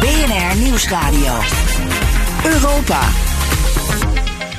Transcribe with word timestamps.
BNR 0.00 0.56
Nieuwsradio. 0.56 1.38
Europa. 2.44 3.00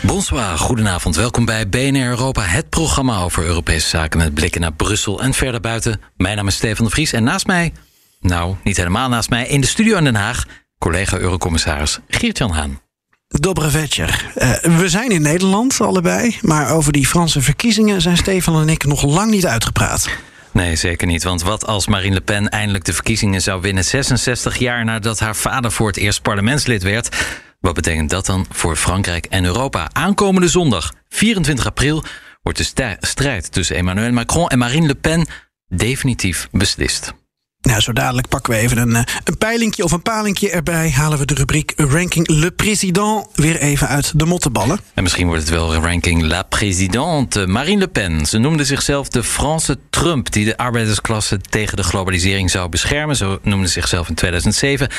Bonsoir, 0.01 0.57
goedenavond. 0.57 1.15
Welkom 1.15 1.45
bij 1.45 1.69
BNR 1.69 2.07
Europa, 2.07 2.41
het 2.41 2.69
programma 2.69 3.19
over 3.19 3.45
Europese 3.45 3.87
zaken 3.87 4.19
met 4.19 4.33
blikken 4.33 4.61
naar 4.61 4.73
Brussel 4.73 5.21
en 5.21 5.33
verder 5.33 5.61
buiten. 5.61 6.01
Mijn 6.17 6.35
naam 6.35 6.47
is 6.47 6.55
Stefan 6.55 6.85
de 6.85 6.91
Vries 6.91 7.13
en 7.13 7.23
naast 7.23 7.47
mij, 7.47 7.73
nou 8.19 8.55
niet 8.63 8.77
helemaal 8.77 9.09
naast 9.09 9.29
mij, 9.29 9.47
in 9.47 9.61
de 9.61 9.67
studio 9.67 9.97
in 9.97 10.03
Den 10.03 10.15
Haag, 10.15 10.45
collega 10.77 11.17
Eurocommissaris 11.17 11.99
Geert-Jan 12.07 12.51
Haan. 12.51 12.81
Dobre 13.27 13.69
Vetcher. 13.69 14.25
Uh, 14.35 14.77
we 14.77 14.89
zijn 14.89 15.09
in 15.09 15.21
Nederland 15.21 15.81
allebei, 15.81 16.37
maar 16.41 16.71
over 16.71 16.91
die 16.91 17.07
Franse 17.07 17.41
verkiezingen 17.41 18.01
zijn 18.01 18.17
Stefan 18.17 18.61
en 18.61 18.69
ik 18.69 18.85
nog 18.85 19.03
lang 19.03 19.31
niet 19.31 19.45
uitgepraat. 19.45 20.09
Nee, 20.53 20.75
zeker 20.75 21.07
niet. 21.07 21.23
Want 21.23 21.41
wat 21.41 21.65
als 21.65 21.87
Marine 21.87 22.13
Le 22.13 22.21
Pen 22.21 22.49
eindelijk 22.49 22.83
de 22.83 22.93
verkiezingen 22.93 23.41
zou 23.41 23.61
winnen, 23.61 23.85
66 23.85 24.57
jaar 24.57 24.85
nadat 24.85 25.19
haar 25.19 25.35
vader 25.35 25.71
voor 25.71 25.87
het 25.87 25.97
eerst 25.97 26.21
parlementslid 26.21 26.83
werd? 26.83 27.25
Wat 27.59 27.73
betekent 27.73 28.09
dat 28.09 28.25
dan 28.25 28.45
voor 28.49 28.75
Frankrijk 28.75 29.25
en 29.25 29.45
Europa? 29.45 29.89
Aankomende 29.91 30.47
zondag, 30.47 30.93
24 31.09 31.65
april, 31.65 32.03
wordt 32.43 32.75
de 32.75 32.97
strijd 32.99 33.51
tussen 33.51 33.75
Emmanuel 33.75 34.11
Macron 34.11 34.47
en 34.47 34.57
Marine 34.57 34.87
Le 34.87 34.95
Pen 34.95 35.27
definitief 35.67 36.47
beslist. 36.51 37.13
Nou, 37.61 37.79
zo 37.81 37.93
dadelijk 37.93 38.27
pakken 38.27 38.53
we 38.53 38.59
even 38.59 38.77
een, 38.77 38.95
eh, 38.95 39.13
een 39.23 39.37
peilingje 39.37 39.83
of 39.83 39.91
een 39.91 40.01
palinkje 40.01 40.49
erbij. 40.49 40.91
Halen 40.91 41.17
we 41.17 41.25
de 41.25 41.33
rubriek 41.33 41.73
Ranking 41.75 42.27
Le 42.27 42.51
Président 42.51 43.27
weer 43.33 43.57
even 43.57 43.87
uit 43.87 44.19
de 44.19 44.25
mottenballen. 44.25 44.79
En 44.93 45.03
misschien 45.03 45.27
wordt 45.27 45.41
het 45.41 45.51
wel 45.51 45.73
Ranking 45.73 46.23
La 46.23 46.43
Présidente. 46.43 47.47
Marine 47.47 47.79
Le 47.79 47.87
Pen. 47.87 48.25
Ze 48.25 48.37
noemde 48.37 48.65
zichzelf 48.65 49.07
de 49.07 49.23
Franse 49.23 49.77
Trump... 49.89 50.31
die 50.31 50.45
de 50.45 50.57
arbeidersklasse 50.57 51.39
tegen 51.49 51.77
de 51.77 51.83
globalisering 51.83 52.51
zou 52.51 52.69
beschermen. 52.69 53.15
Zo 53.15 53.39
noemde 53.41 53.67
ze 53.67 53.73
zichzelf 53.73 54.09
in 54.09 54.15
2007. 54.15 54.89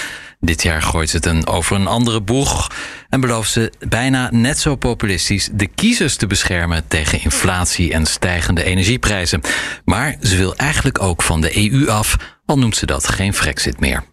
Dit 0.40 0.62
jaar 0.62 0.82
gooit 0.82 1.10
ze 1.10 1.16
het 1.16 1.26
een 1.26 1.46
over 1.46 1.76
een 1.76 1.86
andere 1.86 2.20
boeg... 2.20 2.70
en 3.12 3.20
belooft 3.20 3.50
ze 3.50 3.72
bijna 3.88 4.28
net 4.30 4.58
zo 4.58 4.76
populistisch... 4.76 5.48
de 5.52 5.66
kiezers 5.66 6.16
te 6.16 6.26
beschermen 6.26 6.84
tegen 6.88 7.22
inflatie 7.22 7.92
en 7.92 8.06
stijgende 8.06 8.64
energieprijzen. 8.64 9.40
Maar 9.84 10.16
ze 10.22 10.36
wil 10.36 10.56
eigenlijk 10.56 11.02
ook 11.02 11.22
van 11.22 11.40
de 11.40 11.70
EU 11.70 11.88
af 11.88 12.16
al 12.46 12.58
noemt 12.58 12.76
ze 12.76 12.86
dat 12.86 13.08
geen 13.08 13.34
Frexit 13.34 13.80
meer. 13.80 14.04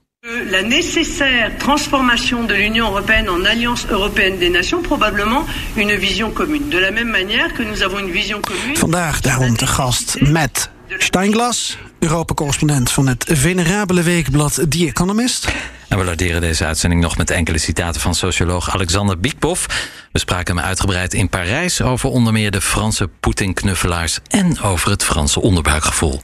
La 0.50 0.62
nécessaire 0.62 1.56
transformation 1.58 2.48
de 2.48 2.54
l'Union 2.54 2.88
européenne 2.88 3.30
en 3.30 3.46
alliance 3.46 3.88
européenne 3.88 4.40
des 4.40 4.52
nations, 4.52 4.88
probablement 4.88 5.46
une 5.76 6.00
vision 6.00 6.34
commune. 6.34 6.70
De 6.70 6.80
la 6.80 6.92
même 6.92 7.12
manière 7.12 7.54
que 7.54 7.64
nous 7.64 7.82
avons 7.84 8.00
une 8.00 8.12
vision 8.12 8.40
commune. 8.42 8.76
Vandaag 8.78 9.22
daarom 9.22 9.56
te 9.56 9.68
gast 9.68 10.22
met 10.22 10.70
Steinglas, 10.98 11.78
Europa-correspondent 12.00 12.92
van 12.92 13.08
het 13.08 13.26
venerabele 13.28 14.04
weekblad 14.04 14.54
The 14.70 14.86
Economist. 14.88 15.48
En 15.88 15.98
we 15.98 16.04
laderen 16.04 16.42
deze 16.42 16.66
uitzending 16.66 17.02
nog 17.02 17.18
met 17.18 17.30
enkele 17.30 17.58
citaten 17.58 18.02
van 18.02 18.16
socioloog 18.16 18.74
Alexander 18.74 19.20
Biekboff. 19.20 19.66
We 20.12 20.20
spraken 20.20 20.56
hem 20.56 20.66
uitgebreid 20.66 21.14
in 21.14 21.30
Parijs 21.30 21.82
over 21.82 22.10
onder 22.10 22.34
meer 22.34 22.52
de 22.52 22.62
Franse 22.62 23.10
Poetin-knuffelaars 23.20 24.20
en 24.28 24.62
over 24.62 24.90
het 24.90 25.04
Franse 25.04 25.42
onderbuikgevoel. 25.42 26.22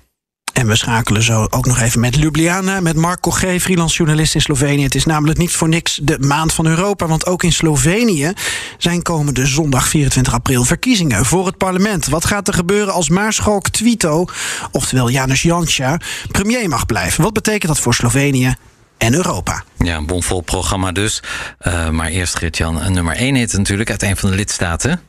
En 0.56 0.68
we 0.68 0.76
schakelen 0.76 1.24
zo 1.24 1.48
ook 1.50 1.66
nog 1.66 1.80
even 1.80 2.00
met 2.00 2.16
Ljubljana, 2.16 2.80
met 2.80 2.96
Mark 2.96 3.20
Cogé, 3.20 3.60
freelance 3.60 3.96
journalist 3.96 4.36
in 4.36 4.42
Slovenië. 4.42 4.84
Het 4.84 4.96
is 4.96 5.06
namelijk 5.06 5.40
niet 5.40 5.52
voor 5.52 5.70
niks 5.70 6.00
de 6.04 6.20
maand 6.20 6.54
van 6.54 6.66
Europa, 6.66 7.08
want 7.08 7.26
ook 7.26 7.44
in 7.44 7.52
Slovenië 7.52 8.34
zijn 8.78 9.02
komende 9.02 9.46
zondag 9.46 9.88
24 9.88 10.34
april 10.34 10.64
verkiezingen 10.64 11.26
voor 11.26 11.46
het 11.46 11.58
parlement. 11.58 12.06
Wat 12.08 12.26
gaat 12.26 12.48
er 12.48 12.54
gebeuren 12.54 12.94
als 12.94 13.10
Maarschalk 13.10 13.70
Twito, 13.70 14.26
oftewel 14.72 15.10
Janus 15.10 15.42
Janša, 15.42 16.00
premier 16.32 16.70
mag 16.70 16.86
blijven? 16.86 17.24
Wat 17.24 17.34
betekent 17.34 17.68
dat 17.68 17.80
voor 17.80 17.94
Slovenië 17.94 18.56
en 18.98 19.14
Europa. 19.14 19.64
Ja, 19.78 19.96
een 19.96 20.06
bomvol 20.06 20.42
programma 20.42 20.92
dus. 20.92 21.24
Uh, 21.62 21.90
maar 21.90 22.08
eerst 22.08 22.38
Geert-Jan, 22.38 22.94
nummer 22.94 23.16
1 23.16 23.36
hit 23.36 23.54
natuurlijk 23.54 23.90
uit 23.90 24.04
een 24.04 24.18
van 24.18 24.30
de 24.30 24.36
lidstaten. 24.36 25.02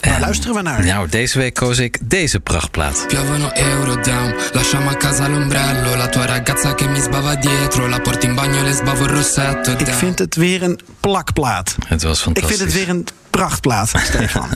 Waar 0.00 0.20
luisteren 0.20 0.54
we 0.54 0.62
naar? 0.62 0.84
Nou, 0.84 1.08
deze 1.08 1.38
week 1.38 1.54
koos 1.54 1.78
ik 1.78 1.98
deze 2.02 2.40
prachtplaat. 2.40 3.04
Piovono 3.08 3.50
euro 3.54 4.00
down, 4.00 4.34
lasciamo 4.52 4.90
a 4.90 4.94
casa 4.96 5.28
l'ombrello, 5.28 5.96
la 5.96 6.08
tua 6.08 6.24
ragazza 6.26 6.74
che 6.74 6.88
mi 6.88 7.00
sbava 7.00 7.34
dietro, 7.34 7.88
la 7.88 8.00
porti 8.00 8.26
in 8.26 8.34
bagno 8.34 8.62
le 8.62 8.72
sbavo 8.72 9.04
il 9.04 9.10
rossetto. 9.10 9.72
Ik 9.78 9.86
vind 9.86 10.18
het 10.18 10.34
weer 10.34 10.62
een 10.62 10.80
plakplaat. 11.00 11.76
Het 11.88 12.02
was 12.02 12.20
fantastisch. 12.20 12.52
Ik 12.52 12.58
vind 12.58 12.72
het 12.72 12.78
weer 12.86 12.94
een 12.96 13.06
prachtplaat, 13.30 13.88
Stefan. 14.08 14.48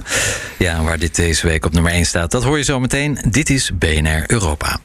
ja, 0.58 0.82
waar 0.82 0.98
dit 0.98 1.14
deze 1.14 1.46
week 1.46 1.64
op 1.64 1.72
nummer 1.72 1.92
1 1.92 2.06
staat, 2.06 2.30
dat 2.30 2.44
hoor 2.44 2.58
je 2.58 2.64
zo 2.64 2.80
meteen. 2.80 3.18
Dit 3.28 3.50
is 3.50 3.70
BNR 3.78 4.24
Europa. 4.26 4.80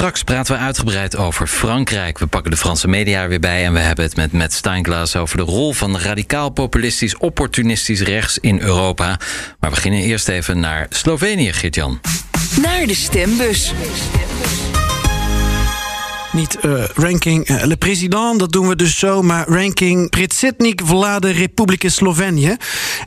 Straks 0.00 0.22
praten 0.22 0.54
we 0.54 0.60
uitgebreid 0.60 1.16
over 1.16 1.46
Frankrijk. 1.46 2.18
We 2.18 2.26
pakken 2.26 2.50
de 2.50 2.56
Franse 2.56 2.88
media 2.88 3.28
weer 3.28 3.40
bij 3.40 3.64
en 3.64 3.72
we 3.72 3.78
hebben 3.78 4.04
het 4.04 4.16
met 4.16 4.32
Matt 4.32 4.52
Steinglas 4.52 5.16
over 5.16 5.36
de 5.36 5.42
rol 5.42 5.72
van 5.72 5.98
radicaal 5.98 6.50
populistisch 6.50 7.16
opportunistisch 7.16 8.00
rechts 8.00 8.38
in 8.38 8.60
Europa. 8.60 9.06
Maar 9.06 9.18
we 9.58 9.68
beginnen 9.68 10.00
eerst 10.00 10.28
even 10.28 10.60
naar 10.60 10.86
Slovenië, 10.90 11.52
Geert-Jan. 11.52 12.00
Naar 12.62 12.86
de 12.86 12.94
stembus. 12.94 13.72
Niet 16.32 16.58
uh, 16.64 16.84
ranking 16.94 17.48
uh, 17.48 17.62
Le 17.64 17.76
Président, 17.76 18.38
dat 18.38 18.52
doen 18.52 18.68
we 18.68 18.76
dus 18.76 18.98
zo, 18.98 19.22
maar 19.22 19.48
ranking 19.48 20.10
Predsjednik 20.10 20.80
Vlade 20.84 21.30
Republike 21.30 21.88
Slovenië. 21.88 22.56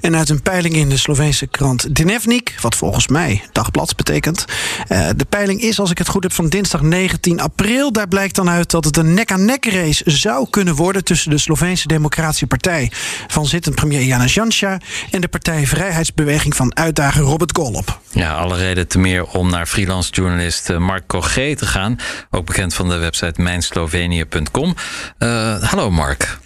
En 0.01 0.15
uit 0.15 0.29
een 0.29 0.41
peiling 0.41 0.75
in 0.75 0.89
de 0.89 0.97
Sloveense 0.97 1.47
krant 1.47 1.95
Dnevnik, 1.95 2.55
wat 2.61 2.75
volgens 2.75 3.07
mij 3.07 3.43
dagblad 3.51 3.95
betekent. 3.95 4.45
Uh, 4.89 5.09
de 5.15 5.25
peiling 5.25 5.61
is, 5.61 5.79
als 5.79 5.91
ik 5.91 5.97
het 5.97 6.07
goed 6.07 6.23
heb, 6.23 6.33
van 6.33 6.49
dinsdag 6.49 6.81
19 6.81 7.39
april. 7.39 7.91
Daar 7.91 8.07
blijkt 8.07 8.35
dan 8.35 8.49
uit 8.49 8.71
dat 8.71 8.85
het 8.85 8.97
een 8.97 9.13
nek-aan-nek 9.13 9.65
race 9.65 10.03
zou 10.05 10.47
kunnen 10.49 10.75
worden 10.75 11.03
tussen 11.03 11.29
de 11.29 11.37
Sloveense 11.37 11.87
Democratische 11.87 12.47
Partij 12.47 12.91
van 13.27 13.45
zittend 13.45 13.75
premier 13.75 14.03
Janez 14.03 14.33
Janša 14.33 14.77
en 15.11 15.21
de 15.21 15.27
partij 15.27 15.67
Vrijheidsbeweging 15.67 16.55
van 16.55 16.75
uitdager 16.75 17.21
Robert 17.21 17.57
Golop. 17.57 18.01
Ja, 18.13 18.33
alle 18.33 18.57
reden 18.57 18.87
te 18.87 18.99
meer 18.99 19.25
om 19.25 19.49
naar 19.49 19.65
freelance 19.65 20.11
journalist 20.11 20.77
Mark 20.77 21.07
Cogé 21.07 21.55
te 21.55 21.65
gaan, 21.65 21.99
ook 22.29 22.45
bekend 22.45 22.73
van 22.73 22.89
de 22.89 22.97
website 22.97 23.41
mijnslovenië.com. 23.41 24.75
Uh, 25.19 25.63
hallo 25.63 25.91
Mark. 25.91 26.37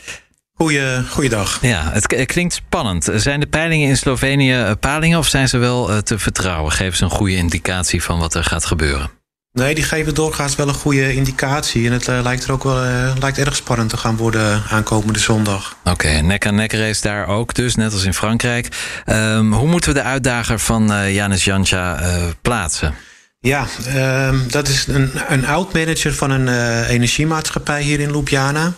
Goeie, 0.54 1.04
goeiedag. 1.10 1.62
Ja, 1.62 1.92
het 1.92 2.26
klinkt 2.26 2.54
spannend. 2.54 3.10
Zijn 3.16 3.40
de 3.40 3.48
peilingen 3.48 3.88
in 3.88 3.98
Slovenië 3.98 4.54
eh, 4.54 4.72
palingen 4.80 5.20
of 5.20 5.28
zijn 5.28 5.50
ze 5.50 5.58
wel 5.58 6.02
te 6.02 6.20
vertrouwen? 6.20 6.72
Geven 6.72 6.98
ze 6.98 7.04
een 7.04 7.10
goede 7.10 7.36
indicatie 7.36 8.04
van 8.04 8.20
wat 8.20 8.34
er 8.34 8.44
gaat 8.44 8.66
gebeuren? 8.66 9.17
Nee, 9.58 9.76
die 9.76 9.84
geven 9.84 10.14
doorgaans 10.14 10.56
wel 10.56 10.68
een 10.68 10.74
goede 10.74 11.14
indicatie. 11.14 11.86
En 11.86 11.92
het 11.92 12.08
uh, 12.08 12.20
lijkt 12.24 12.44
er 12.44 12.52
ook 12.52 12.64
wel 12.64 12.86
uh, 12.86 13.14
lijkt 13.20 13.38
erg 13.38 13.56
spannend 13.56 13.90
te 13.90 13.98
gaan 13.98 14.18
worden 14.18 14.64
aankomende 14.70 15.20
zondag. 15.20 15.76
Oké, 15.84 15.92
okay, 15.92 16.20
nek-aan-nek 16.20 16.74
race 16.74 17.02
daar 17.02 17.28
ook 17.28 17.54
dus, 17.54 17.76
net 17.76 17.94
als 17.94 18.04
in 18.04 18.14
Frankrijk. 18.14 18.68
Um, 19.06 19.54
hoe 19.54 19.68
moeten 19.68 19.94
we 19.94 20.00
de 20.00 20.06
uitdager 20.06 20.60
van 20.60 20.92
uh, 20.92 21.14
Janis 21.14 21.44
Janša 21.44 22.00
plaatsen? 22.42 22.96
Ja, 23.40 23.66
uh, 23.88 24.30
dat 24.48 24.68
is 24.68 24.88
een, 24.88 25.12
een 25.28 25.46
oud-manager 25.46 26.14
van 26.14 26.32
een 26.32 26.48
energiemaatschappij 26.88 27.82
hier 27.82 28.00
in 28.00 28.10
Ljubljana. 28.10 28.74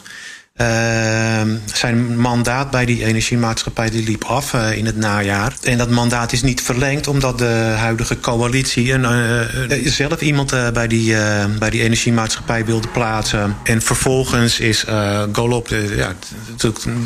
Uh, 0.62 1.42
zijn 1.66 2.18
mandaat 2.18 2.72
bij 2.72 2.86
die 2.86 3.06
energiemaatschappij 3.06 3.90
die 3.90 4.04
liep 4.04 4.24
af 4.24 4.54
uh, 4.54 4.78
in 4.78 4.86
het 4.86 4.96
najaar. 4.96 5.54
En 5.64 5.78
dat 5.78 5.90
mandaat 5.90 6.32
is 6.32 6.42
niet 6.42 6.62
verlengd 6.62 7.08
omdat 7.08 7.38
de 7.38 7.74
huidige 7.78 8.20
coalitie 8.20 8.94
een, 8.94 9.04
uh, 9.70 9.88
zelf 9.88 10.22
iemand 10.22 10.74
bij, 10.74 10.88
die, 10.88 11.16
bij 11.60 11.70
die 11.70 11.82
energiemaatschappij 11.82 12.66
wilde 12.66 12.88
plaatsen. 12.88 13.56
En 13.64 13.82
vervolgens 13.82 14.60
is 14.60 14.86
Golop 15.32 15.68
de, 15.68 15.94
ja, 15.98 16.14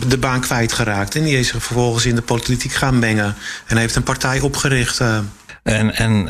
de 0.08 0.18
baan 0.18 0.42
kwijtgeraakt. 0.42 1.16
En 1.16 1.24
die 1.24 1.40
is 1.40 1.50
vervolgens 1.50 2.06
in 2.06 2.16
de 2.16 2.22
politiek 2.22 2.74
gaan 2.74 3.00
mengen. 3.00 3.36
En 3.68 3.78
heeft 3.78 3.96
een 3.96 4.04
partij 4.04 4.40
opgericht. 4.40 5.02
En, 5.64 5.96
en 5.96 6.28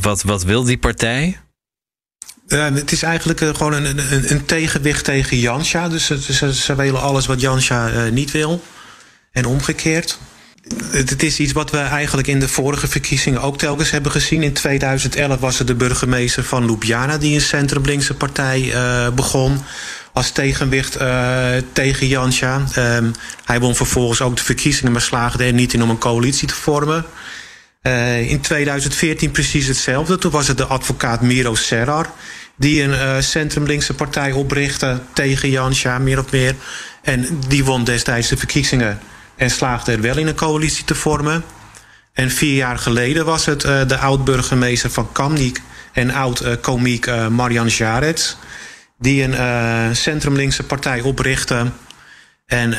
wat, 0.00 0.22
wat 0.22 0.42
wil 0.42 0.64
die 0.64 0.78
partij? 0.78 1.38
Het 2.48 2.92
is 2.92 3.02
eigenlijk 3.02 3.40
uh, 3.40 3.54
gewoon 3.54 3.72
een, 3.72 3.98
een, 3.98 4.32
een, 4.32 4.44
tegenwicht 4.44 5.04
tegen 5.04 5.38
Janscha. 5.38 5.88
Dus 5.88 6.06
ze, 6.06 6.74
willen 6.74 7.00
alles 7.00 7.26
wat 7.26 7.40
Janscha 7.40 8.08
niet 8.08 8.30
wil. 8.30 8.62
En 9.32 9.46
omgekeerd. 9.46 10.18
het 10.90 11.22
is 11.22 11.38
iets 11.38 11.52
wat 11.52 11.70
we 11.70 11.78
eigenlijk 11.78 12.28
in 12.28 12.40
de 12.40 12.48
vorige 12.48 12.88
verkiezingen 12.88 13.40
ook 13.40 13.58
telkens 13.58 13.90
hebben 13.90 14.12
gezien. 14.12 14.42
In 14.42 14.52
2011 14.52 15.40
was 15.40 15.58
het 15.58 15.66
de 15.66 15.74
burgemeester 15.74 16.44
van 16.44 16.66
Ljubljana 16.66 17.18
die 17.18 17.34
een 17.34 17.40
centrum-linkse 17.40 18.14
partij 18.14 18.60
uh, 18.60 19.08
begon 19.10 19.62
als 20.12 20.30
tegenwicht 20.30 20.98
tegen 21.72 22.06
Jansja. 22.06 22.64
Um, 22.78 23.12
hij 23.44 23.60
won 23.60 23.74
vervolgens 23.74 24.20
ook 24.20 24.36
de 24.36 24.44
verkiezingen, 24.44 24.92
maar 24.92 25.00
slaagde 25.00 25.44
er 25.44 25.52
niet 25.52 25.74
in 25.74 25.82
om 25.82 25.90
een 25.90 25.98
coalitie 25.98 26.48
te 26.48 26.54
vormen. 26.54 27.04
Uh, 27.86 28.30
in 28.30 28.40
2014 28.40 29.30
precies 29.30 29.66
hetzelfde. 29.66 30.18
Toen 30.18 30.30
was 30.30 30.48
het 30.48 30.56
de 30.56 30.64
advocaat 30.64 31.20
Miro 31.20 31.54
Serrar 31.54 32.10
die 32.56 32.82
een 32.82 32.90
uh, 32.90 33.20
centrum-linkse 33.20 33.94
partij 33.94 34.32
oprichtte 34.32 35.00
tegen 35.12 35.50
Jansja, 35.50 35.98
meer 35.98 36.18
of 36.18 36.30
meer. 36.30 36.54
En 37.02 37.38
die 37.48 37.64
won 37.64 37.84
destijds 37.84 38.28
de 38.28 38.36
verkiezingen 38.36 38.98
en 39.36 39.50
slaagde 39.50 39.92
er 39.92 40.00
wel 40.00 40.16
in 40.16 40.26
een 40.26 40.34
coalitie 40.34 40.84
te 40.84 40.94
vormen. 40.94 41.44
En 42.12 42.30
vier 42.30 42.54
jaar 42.54 42.78
geleden 42.78 43.24
was 43.24 43.46
het 43.46 43.64
uh, 43.64 43.86
de 43.86 43.98
oud-burgemeester 43.98 44.90
van 44.90 45.12
Kamnik 45.12 45.60
en 45.92 46.10
oud-komiek 46.10 47.28
Marian 47.30 47.68
Jarets... 47.68 48.36
die 48.98 49.22
een 49.22 49.96
centrumlinkse 49.96 50.62
partij 50.62 51.00
oprichtte... 51.00 51.70
en 52.46 52.74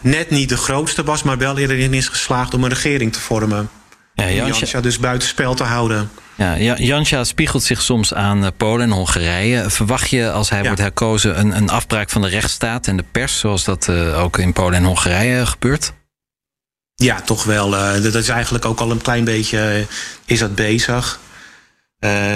net 0.00 0.30
niet 0.30 0.48
de 0.48 0.56
grootste 0.56 1.04
was, 1.04 1.22
maar 1.22 1.38
wel 1.38 1.58
erin 1.58 1.94
is 1.94 2.08
geslaagd 2.08 2.54
om 2.54 2.64
een 2.64 2.70
regering 2.70 3.12
te 3.12 3.20
vormen. 3.20 3.70
Ja, 4.16 4.30
Jansja 4.30 4.80
dus 4.80 4.98
buitenspel 4.98 5.54
te 5.54 5.64
houden. 5.64 6.10
Ja, 6.36 6.76
Jansja 6.76 7.24
spiegelt 7.24 7.62
zich 7.62 7.82
soms 7.82 8.14
aan 8.14 8.52
Polen 8.56 8.86
en 8.86 8.92
Hongarije. 8.92 9.70
Verwacht 9.70 10.10
je 10.10 10.30
als 10.30 10.50
hij 10.50 10.58
ja. 10.58 10.66
wordt 10.66 10.80
herkozen 10.80 11.38
een, 11.38 11.56
een 11.56 11.70
afbraak 11.70 12.10
van 12.10 12.22
de 12.22 12.28
rechtsstaat 12.28 12.86
en 12.86 12.96
de 12.96 13.04
pers, 13.12 13.38
zoals 13.38 13.64
dat 13.64 13.86
uh, 13.90 14.22
ook 14.22 14.38
in 14.38 14.52
Polen 14.52 14.78
en 14.78 14.84
Hongarije 14.84 15.46
gebeurt? 15.46 15.92
Ja, 16.94 17.20
toch 17.20 17.44
wel. 17.44 17.74
Uh, 17.74 18.02
dat 18.02 18.14
is 18.14 18.28
eigenlijk 18.28 18.64
ook 18.64 18.80
al 18.80 18.90
een 18.90 19.02
klein 19.02 19.24
beetje 19.24 19.58
uh, 19.78 19.86
is 20.24 20.38
dat 20.38 20.54
bezig. 20.54 21.20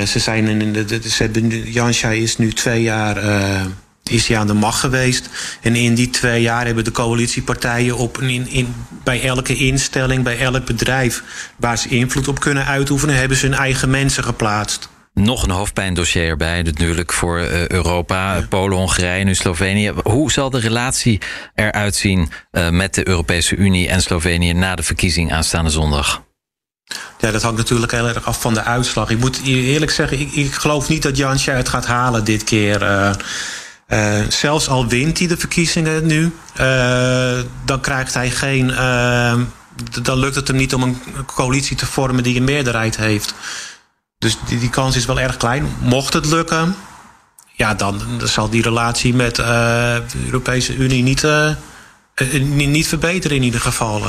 Ze 0.06 0.19
zijn 0.19 0.49
in 0.49 0.73
de, 0.73 0.85
de, 0.85 1.11
ze 1.11 1.23
hebben, 1.23 1.71
Jansja 1.71 2.11
is 2.11 2.37
nu 2.37 2.53
twee 2.53 2.82
jaar 2.82 3.17
is 4.11 4.29
hij 4.29 4.39
aan 4.39 4.47
de 4.47 4.55
macht 4.55 4.81
geweest. 4.81 5.29
En 5.61 5.77
in 5.77 5.95
die 5.95 6.11
twee 6.11 6.43
jaar 6.43 6.67
hebben 6.67 6.85
de 6.85 6.91
coalitiepartijen 6.91 7.97
op, 7.97 8.21
in, 8.21 8.49
in, 8.49 8.75
bij 9.05 9.23
elke 9.23 9.55
instelling, 9.55 10.25
bij 10.25 10.39
elk 10.39 10.65
bedrijf 10.65 11.23
waar 11.57 11.79
ze 11.79 11.89
invloed 11.89 12.29
op 12.29 12.41
kunnen 12.41 12.65
uitoefenen, 12.65 13.17
hebben 13.17 13.37
ze 13.37 13.47
hun 13.47 13.59
eigen 13.59 13.91
mensen 13.91 14.25
geplaatst. 14.25 14.89
Nog 15.15 15.43
een 15.43 15.51
hoofdpijndossier 15.51 16.29
erbij, 16.29 16.62
natuurlijk 16.62 17.12
voor 17.12 17.41
uh, 17.41 17.69
Europa, 17.69 18.35
ja. 18.35 18.47
Polen, 18.49 18.77
Hongarije, 18.77 19.25
nu 19.25 19.35
Slovenië. 19.35 19.93
Hoe 20.05 20.33
zal 20.33 20.51
de 20.51 20.61
relatie 20.61 21.21
eruit 21.55 21.97
zien 21.97 22.29
uh, 22.53 22.69
met 22.69 22.95
de 22.95 23.09
Europese 23.09 23.56
Unie 23.56 23.89
en 23.89 24.03
Slovenië 24.03 24.53
na 24.53 24.75
de 24.75 24.83
verkiezing 24.83 25.33
aanstaande 25.33 25.71
zondag? 25.71 26.23
Ja, 27.19 27.31
dat 27.31 27.43
hangt 27.43 27.59
natuurlijk 27.59 27.93
heel 27.93 28.09
erg 28.09 28.25
af 28.25 28.41
van 28.41 28.55
de 28.55 28.63
uitslag. 28.63 29.11
Ik 29.11 29.19
moet 29.19 29.41
eerlijk 29.45 29.91
zeggen, 29.91 30.21
ik, 30.21 30.33
ik 30.33 30.53
geloof 30.53 30.89
niet 30.89 31.03
dat 31.03 31.17
Jansje 31.17 31.51
het 31.51 31.69
gaat 31.69 31.87
halen 31.87 32.25
dit 32.25 32.45
keer. 32.45 32.83
Uh, 32.83 33.13
uh, 33.91 34.21
zelfs 34.29 34.69
al 34.69 34.87
wint 34.87 35.19
hij 35.19 35.27
de 35.27 35.37
verkiezingen 35.37 36.07
nu, 36.07 36.33
uh, 36.61 37.39
dan 37.65 37.81
krijgt 37.81 38.15
hij 38.15 38.31
geen. 38.31 38.69
Uh, 38.69 39.35
dan 40.03 40.19
lukt 40.19 40.35
het 40.35 40.49
hem 40.49 40.57
niet 40.57 40.75
om 40.75 40.83
een 40.83 40.99
coalitie 41.27 41.77
te 41.77 41.87
vormen 41.87 42.23
die 42.23 42.37
een 42.37 42.45
meerderheid 42.45 42.97
heeft. 42.97 43.35
Dus 44.19 44.37
die, 44.47 44.59
die 44.59 44.71
kans 44.71 44.97
is 44.97 45.05
wel 45.05 45.21
erg 45.21 45.37
klein. 45.37 45.67
Mocht 45.81 46.13
het 46.13 46.27
lukken, 46.27 46.75
ja, 47.53 47.75
dan, 47.75 48.01
dan 48.19 48.29
zal 48.29 48.51
die 48.51 48.63
relatie 48.63 49.15
met 49.15 49.37
de 49.37 50.03
Europese 50.25 50.75
Unie 50.75 51.03
niet, 51.03 51.27
niet 52.49 52.87
verbeteren 52.87 53.37
in 53.37 53.43
ieder 53.43 53.61
geval. 53.61 54.01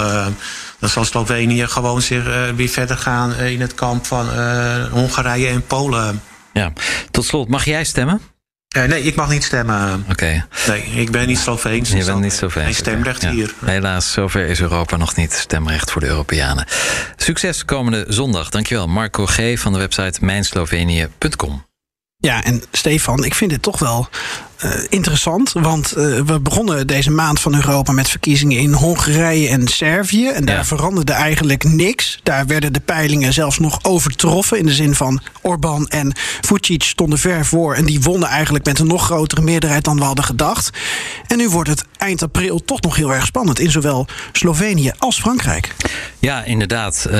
dan 0.80 0.90
zal 0.90 1.06
Slovenië 1.06 1.68
gewoon 1.68 2.02
zich 2.02 2.24
weer 2.56 2.70
verder 2.70 2.98
gaan 2.98 3.36
in 3.36 3.62
het 3.62 3.74
kamp 3.74 4.06
van 4.06 4.30
Hongarije 4.92 5.48
en 5.48 5.66
Polen. 5.66 6.22
Ja, 6.54 6.74
tot 7.12 7.26
slot, 7.26 7.50
mag 7.50 7.66
jij 7.66 7.84
stemmen? 7.84 8.22
Uh, 8.78 8.84
nee, 8.84 9.04
ik 9.04 9.16
mag 9.16 9.30
niet 9.30 9.44
stemmen. 9.44 10.00
Oké. 10.02 10.12
Okay. 10.12 10.46
Nee, 10.68 10.84
ik 10.84 11.12
ben 11.12 11.28
niet 11.28 11.40
Sloveens. 11.40 11.90
Je 11.90 12.06
bent 12.06 12.20
niet. 12.20 12.44
Geen 12.48 12.76
stemrecht 12.76 13.26
hier. 13.26 13.54
Helaas, 13.66 14.12
zover 14.12 14.46
is 14.48 14.62
Europa 14.62 14.98
nog 14.98 15.16
niet. 15.16 15.34
Stemrecht 15.34 15.92
voor 15.92 16.02
de 16.02 16.08
Europeanen. 16.08 16.66
Succes 17.16 17.66
komende 17.66 18.06
zondag. 18.08 18.50
Dankjewel, 18.50 18.88
Marco 18.88 19.26
G. 19.26 19.40
van 19.60 19.74
de 19.74 19.80
website 19.80 20.26
mijnslovenië.com. 20.26 21.66
Ja, 22.18 22.44
en 22.44 22.64
Stefan, 22.72 23.24
ik 23.24 23.36
vind 23.36 23.52
dit 23.52 23.62
toch 23.62 23.80
wel 23.80 24.10
uh, 24.66 24.72
interessant. 24.90 25.52
Want 25.52 25.98
uh, 25.98 26.20
we 26.20 26.40
begonnen 26.40 26.88
deze 26.88 27.12
maand 27.12 27.40
van 27.40 27.56
Europa 27.56 27.92
met 27.92 28.10
verkiezingen 28.10 28.58
in 28.58 28.74
Hongarije 28.74 29.50
en 29.50 29.68
Servië. 29.68 30.28
En 30.28 30.46
daar 30.46 30.56
ja. 30.56 30.66
veranderde 30.66 31.12
eigenlijk 31.12 31.64
niks. 31.64 32.20
Daar 32.24 32.46
werden 32.46 32.74
de 32.74 32.80
peilingen 32.80 33.34
zelfs 33.34 33.60
nog 33.60 33.80
overtroffen. 33.84 34.58
In 34.58 34.66
de 34.66 34.74
zin 34.74 34.96
van 34.96 35.22
Orbán 35.42 35.88
en 35.88 36.14
Vucic 36.42 36.84
stonden 36.84 37.20
ver 37.20 37.46
voor. 37.46 37.76
En 37.76 37.86
die 37.86 38.02
wonnen 38.02 38.30
eigenlijk 38.30 38.66
met 38.66 38.80
een 38.80 38.88
nog 38.88 39.06
grotere 39.06 39.42
meerderheid 39.42 39.84
dan 39.84 39.98
we 39.98 40.04
hadden 40.04 40.26
gedacht. 40.26 40.70
En 41.28 41.38
nu 41.38 41.50
wordt 41.50 41.70
het 41.70 41.86
eind 41.98 42.24
april 42.24 42.66
toch 42.66 42.82
nog 42.82 42.96
heel 42.96 43.14
erg 43.14 43.26
spannend. 43.26 43.60
In 43.60 43.72
zowel 43.72 44.08
Slovenië 44.32 44.92
als 44.98 45.20
Frankrijk. 45.20 45.76
Ja, 46.20 46.44
inderdaad. 46.44 47.08
Uh, 47.12 47.14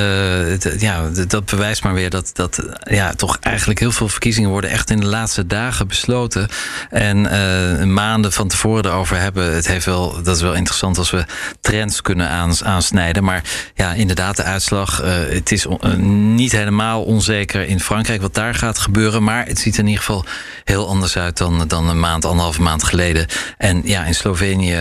het, 0.44 0.74
ja, 0.78 1.08
dat 1.28 1.44
bewijst 1.44 1.82
maar 1.82 1.94
weer 1.94 2.10
dat, 2.10 2.30
dat 2.32 2.62
ja, 2.82 3.14
toch 3.14 3.38
eigenlijk 3.40 3.80
heel 3.80 3.92
veel 3.92 4.08
verkiezingen 4.08 4.50
worden 4.50 4.70
echt 4.70 4.90
in 4.90 5.00
de 5.00 5.06
laatste 5.06 5.46
dagen 5.46 5.88
besloten. 5.88 6.48
En 6.90 7.31
uh, 7.32 7.84
maanden 7.84 8.32
van 8.32 8.48
tevoren 8.48 8.84
erover 8.84 9.16
hebben. 9.16 9.54
Het 9.54 9.66
heeft 9.66 9.84
wel, 9.84 10.22
dat 10.22 10.36
is 10.36 10.42
wel 10.42 10.54
interessant 10.54 10.98
als 10.98 11.10
we 11.10 11.24
trends 11.60 12.02
kunnen 12.02 12.28
aans, 12.28 12.64
aansnijden. 12.64 13.24
Maar 13.24 13.42
ja, 13.74 13.92
inderdaad, 13.92 14.36
de 14.36 14.42
uitslag. 14.42 15.04
Uh, 15.04 15.10
het 15.28 15.52
is 15.52 15.66
on, 15.66 15.78
uh, 15.84 15.94
niet 16.34 16.52
helemaal 16.52 17.02
onzeker 17.02 17.66
in 17.66 17.80
Frankrijk 17.80 18.20
wat 18.20 18.34
daar 18.34 18.54
gaat 18.54 18.78
gebeuren. 18.78 19.22
Maar 19.22 19.46
het 19.46 19.58
ziet 19.58 19.74
er 19.74 19.80
in 19.80 19.86
ieder 19.86 20.04
geval 20.04 20.24
heel 20.64 20.88
anders 20.88 21.16
uit 21.16 21.36
dan, 21.36 21.64
dan 21.68 21.88
een 21.88 22.00
maand, 22.00 22.24
anderhalve 22.24 22.62
maand 22.62 22.84
geleden. 22.84 23.26
En 23.58 23.80
ja, 23.84 24.04
in 24.04 24.14
Slovenië 24.14 24.78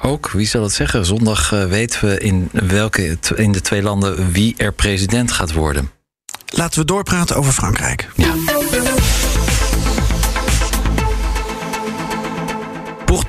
ook. 0.00 0.30
Wie 0.30 0.46
zal 0.46 0.62
het 0.62 0.72
zeggen? 0.72 1.06
Zondag 1.06 1.50
weten 1.50 2.08
we 2.08 2.18
in 2.18 2.48
welke 2.52 3.18
in 3.34 3.52
de 3.52 3.60
twee 3.60 3.82
landen 3.82 4.32
wie 4.32 4.54
er 4.56 4.72
president 4.72 5.32
gaat 5.32 5.52
worden. 5.52 5.90
Laten 6.46 6.80
we 6.80 6.86
doorpraten 6.86 7.36
over 7.36 7.52
Frankrijk. 7.52 8.08
Ja. 8.14 8.34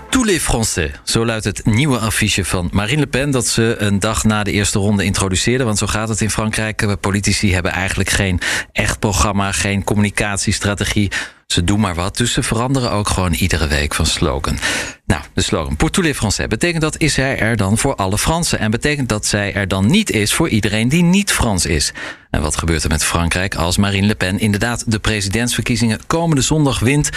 Tous 0.10 0.26
les 0.26 0.40
Français. 0.40 0.92
Zo 1.04 1.26
luidt 1.26 1.44
het 1.44 1.66
nieuwe 1.66 1.98
affiche 1.98 2.46
van 2.46 2.70
Marine 2.72 3.00
Le 3.00 3.08
Pen... 3.08 3.32
dat 3.32 3.48
ze 3.48 3.76
een 3.78 4.00
dag 4.00 4.24
na 4.24 4.44
de 4.44 4.52
eerste 4.52 4.80
ronde 4.80 5.04
introduceerde. 5.04 5.64
Want 5.64 5.78
zo 5.78 5.88
gaat 5.88 6.10
het 6.10 6.22
in 6.22 6.30
Frankrijk. 6.30 7.00
Politici 7.00 7.54
hebben 7.54 7.72
eigenlijk 7.72 8.10
geen 8.10 8.40
echt 8.72 9.00
programma... 9.00 9.52
geen 9.52 9.84
communicatiestrategie. 9.84 11.12
Ze 11.56 11.64
doen 11.64 11.80
maar 11.80 11.96
wat, 11.96 12.18
dus 12.18 12.34
ze 12.34 12.44
veranderen 12.44 12.92
ook 12.92 13.10
gewoon 13.10 13.34
iedere 13.34 13.68
week 13.68 13.94
van 13.94 14.06
slogan. 14.06 14.58
Nou, 15.06 15.22
de 15.34 15.42
slogan 15.42 15.76
Pour 15.76 15.90
tous 15.90 16.06
les 16.06 16.16
Français 16.16 16.48
betekent 16.48 16.82
dat 16.82 16.98
is 16.98 17.14
zij 17.14 17.40
er 17.40 17.58
dan 17.58 17.78
voor 17.78 17.96
alle 17.96 18.18
Fransen. 18.18 18.60
En 18.60 18.72
betekent 18.72 19.10
dat 19.10 19.26
zij 19.26 19.54
er 19.54 19.68
dan 19.68 19.88
niet 19.88 20.12
is 20.12 20.34
voor 20.34 20.50
iedereen 20.50 20.90
die 20.90 21.04
niet 21.04 21.32
Frans 21.32 21.66
is. 21.66 21.94
En 22.30 22.42
wat 22.42 22.58
gebeurt 22.58 22.84
er 22.84 22.90
met 22.90 23.04
Frankrijk 23.04 23.56
als 23.56 23.78
Marine 23.78 24.08
Le 24.08 24.16
Pen 24.16 24.40
inderdaad 24.40 24.92
de 24.92 25.00
presidentsverkiezingen 25.00 26.00
komende 26.08 26.42
zondag 26.42 26.80
wint? 26.80 27.10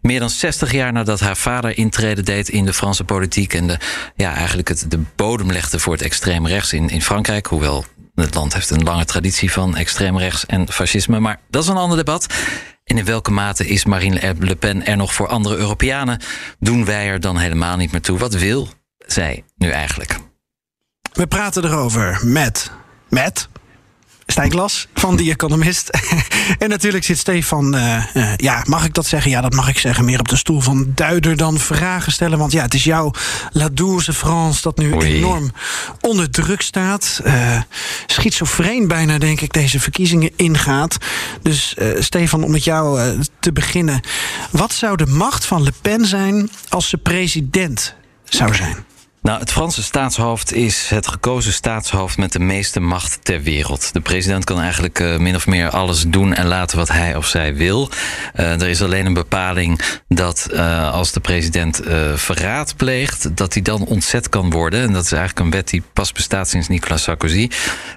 Meer 0.00 0.20
dan 0.20 0.30
60 0.30 0.72
jaar 0.72 0.92
nadat 0.92 1.20
haar 1.20 1.36
vader 1.36 1.78
intrede 1.78 2.22
deed 2.22 2.48
in 2.48 2.64
de 2.64 2.72
Franse 2.72 3.04
politiek. 3.04 3.54
En 3.54 3.66
de, 3.66 3.78
ja, 4.16 4.34
eigenlijk 4.34 4.68
het, 4.68 4.86
de 4.88 5.00
bodem 5.14 5.52
legde 5.52 5.78
voor 5.78 5.92
het 5.92 6.02
extreem 6.02 6.46
rechts 6.46 6.72
in, 6.72 6.88
in 6.88 7.02
Frankrijk. 7.02 7.46
Hoewel 7.46 7.84
het 8.14 8.34
land 8.34 8.54
heeft 8.54 8.70
een 8.70 8.82
lange 8.82 9.04
traditie 9.04 9.52
van 9.52 9.76
extreem 9.76 10.18
rechts 10.18 10.46
en 10.46 10.72
fascisme. 10.72 11.20
Maar 11.20 11.40
dat 11.50 11.62
is 11.62 11.68
een 11.68 11.76
ander 11.76 11.96
debat. 11.96 12.26
En 12.86 12.98
in 12.98 13.04
welke 13.04 13.30
mate 13.30 13.66
is 13.66 13.84
Marine 13.84 14.34
Le 14.38 14.56
Pen 14.56 14.86
er 14.86 14.96
nog 14.96 15.14
voor 15.14 15.28
andere 15.28 15.56
Europeanen? 15.56 16.20
Doen 16.58 16.84
wij 16.84 17.06
er 17.06 17.20
dan 17.20 17.36
helemaal 17.38 17.76
niet 17.76 17.92
meer 17.92 18.00
toe? 18.00 18.18
Wat 18.18 18.34
wil 18.34 18.68
zij 18.98 19.44
nu 19.56 19.68
eigenlijk? 19.68 20.18
We 21.12 21.26
praten 21.26 21.64
erover 21.64 22.20
met. 22.22 22.70
Met. 23.08 23.48
Stijn 24.26 24.50
Klas 24.50 24.88
van 24.94 25.16
The 25.16 25.30
Economist. 25.30 25.90
en 26.58 26.68
natuurlijk 26.68 27.04
zit 27.04 27.18
Stefan, 27.18 27.74
uh, 27.74 28.04
uh, 28.14 28.36
ja, 28.36 28.64
mag 28.68 28.84
ik 28.84 28.94
dat 28.94 29.06
zeggen? 29.06 29.30
Ja, 29.30 29.40
dat 29.40 29.52
mag 29.52 29.68
ik 29.68 29.78
zeggen. 29.78 30.04
Meer 30.04 30.18
op 30.18 30.28
de 30.28 30.36
stoel 30.36 30.60
van 30.60 30.92
duider 30.94 31.36
dan 31.36 31.58
vragen 31.58 32.12
stellen. 32.12 32.38
Want 32.38 32.52
ja, 32.52 32.62
het 32.62 32.74
is 32.74 32.84
jouw 32.84 33.12
La 33.52 33.68
Douce 33.72 34.12
France 34.12 34.62
dat 34.62 34.78
nu 34.78 34.94
Oei. 34.94 35.16
enorm 35.16 35.52
onder 36.00 36.30
druk 36.30 36.62
staat. 36.62 37.20
Uh, 37.26 37.60
schizofreen 38.06 38.88
bijna, 38.88 39.18
denk 39.18 39.40
ik, 39.40 39.52
deze 39.52 39.80
verkiezingen 39.80 40.30
ingaat. 40.36 40.96
Dus 41.42 41.76
Stefan, 41.98 42.44
om 42.44 42.50
met 42.50 42.64
jou 42.64 43.14
te 43.40 43.52
beginnen. 43.52 44.00
Wat 44.50 44.72
zou 44.72 44.96
de 44.96 45.06
macht 45.06 45.44
van 45.44 45.62
Le 45.62 45.72
Pen 45.82 46.06
zijn 46.06 46.50
als 46.68 46.88
ze 46.88 46.96
president 46.96 47.94
zou 48.24 48.54
zijn? 48.54 48.84
Nou, 49.26 49.38
het 49.38 49.52
Franse 49.52 49.82
staatshoofd 49.82 50.52
is 50.52 50.90
het 50.90 51.08
gekozen 51.08 51.52
staatshoofd 51.52 52.16
met 52.18 52.32
de 52.32 52.38
meeste 52.38 52.80
macht 52.80 53.18
ter 53.22 53.42
wereld. 53.42 53.92
De 53.92 54.00
president 54.00 54.44
kan 54.44 54.60
eigenlijk 54.60 54.98
uh, 54.98 55.16
min 55.16 55.34
of 55.34 55.46
meer 55.46 55.70
alles 55.70 56.04
doen 56.08 56.34
en 56.34 56.46
laten 56.46 56.78
wat 56.78 56.88
hij 56.88 57.16
of 57.16 57.26
zij 57.26 57.54
wil. 57.54 57.90
Uh, 58.36 58.60
er 58.60 58.68
is 58.68 58.82
alleen 58.82 59.06
een 59.06 59.14
bepaling 59.14 59.80
dat 60.08 60.48
uh, 60.52 60.92
als 60.92 61.12
de 61.12 61.20
president 61.20 61.80
verraad 62.14 62.76
pleegt, 62.76 63.36
dat 63.36 63.52
hij 63.52 63.62
dan 63.62 63.84
ontzet 63.84 64.28
kan 64.28 64.50
worden. 64.50 64.82
En 64.82 64.92
dat 64.92 65.04
is 65.04 65.12
eigenlijk 65.12 65.46
een 65.46 65.50
wet 65.50 65.68
die 65.68 65.82
pas 65.92 66.12
bestaat 66.12 66.48
sinds 66.48 66.68
Nicolas 66.68 67.02
Sarkozy. 67.02 67.48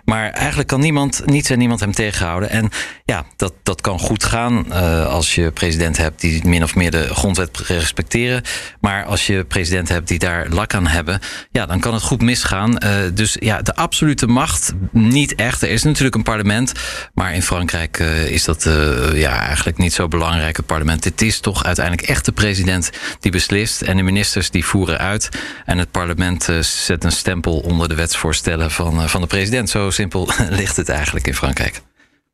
Maar 0.05 0.29
eigenlijk 0.29 0.67
kan 0.67 0.79
niemand, 0.79 1.21
niets 1.25 1.50
en 1.50 1.57
niemand 1.57 1.79
hem 1.79 1.93
tegenhouden. 1.93 2.50
En 2.50 2.69
ja, 3.05 3.25
dat, 3.36 3.53
dat 3.63 3.81
kan 3.81 4.00
goed 4.00 4.24
gaan 4.24 4.71
als 5.05 5.36
je 5.36 5.51
president 5.51 5.98
hebt 5.98 6.21
die 6.21 6.48
min 6.48 6.63
of 6.63 6.75
meer 6.75 6.91
de 6.91 7.15
grondwet 7.15 7.57
respecteren. 7.57 8.41
Maar 8.79 9.05
als 9.05 9.27
je 9.27 9.43
president 9.43 9.89
hebt 9.89 10.07
die 10.07 10.19
daar 10.19 10.48
lak 10.50 10.74
aan 10.74 10.88
hebben 10.88 11.18
ja, 11.51 11.65
dan 11.65 11.79
kan 11.79 11.93
het 11.93 12.03
goed 12.03 12.21
misgaan. 12.21 12.77
Uh, 12.83 12.91
dus 13.13 13.38
ja, 13.39 13.61
de 13.61 13.75
absolute 13.75 14.27
macht 14.27 14.73
niet 14.91 15.35
echt. 15.35 15.61
Er 15.61 15.69
is 15.69 15.83
natuurlijk 15.83 16.15
een 16.15 16.23
parlement, 16.23 16.73
maar 17.13 17.33
in 17.33 17.41
Frankrijk 17.41 17.99
uh, 17.99 18.27
is 18.27 18.43
dat 18.43 18.65
uh, 18.65 19.19
ja, 19.19 19.39
eigenlijk 19.39 19.77
niet 19.77 19.93
zo 19.93 20.07
belangrijk, 20.07 20.57
het 20.57 20.65
parlement. 20.65 21.03
Het 21.03 21.21
is 21.21 21.39
toch 21.39 21.63
uiteindelijk 21.63 22.07
echt 22.07 22.25
de 22.25 22.31
president 22.31 22.89
die 23.19 23.31
beslist 23.31 23.81
en 23.81 23.97
de 23.97 24.03
ministers 24.03 24.49
die 24.49 24.65
voeren 24.65 24.97
uit. 24.97 25.29
En 25.65 25.77
het 25.77 25.91
parlement 25.91 26.49
zet 26.61 27.03
een 27.03 27.11
stempel 27.11 27.59
onder 27.59 27.89
de 27.89 27.95
wetsvoorstellen 27.95 28.71
van, 28.71 29.09
van 29.09 29.21
de 29.21 29.27
president. 29.27 29.69
Zo 29.69 29.89
simpel 29.89 30.29
ligt 30.49 30.75
het 30.75 30.89
eigenlijk 30.89 31.27
in 31.27 31.35
Frankrijk. 31.35 31.81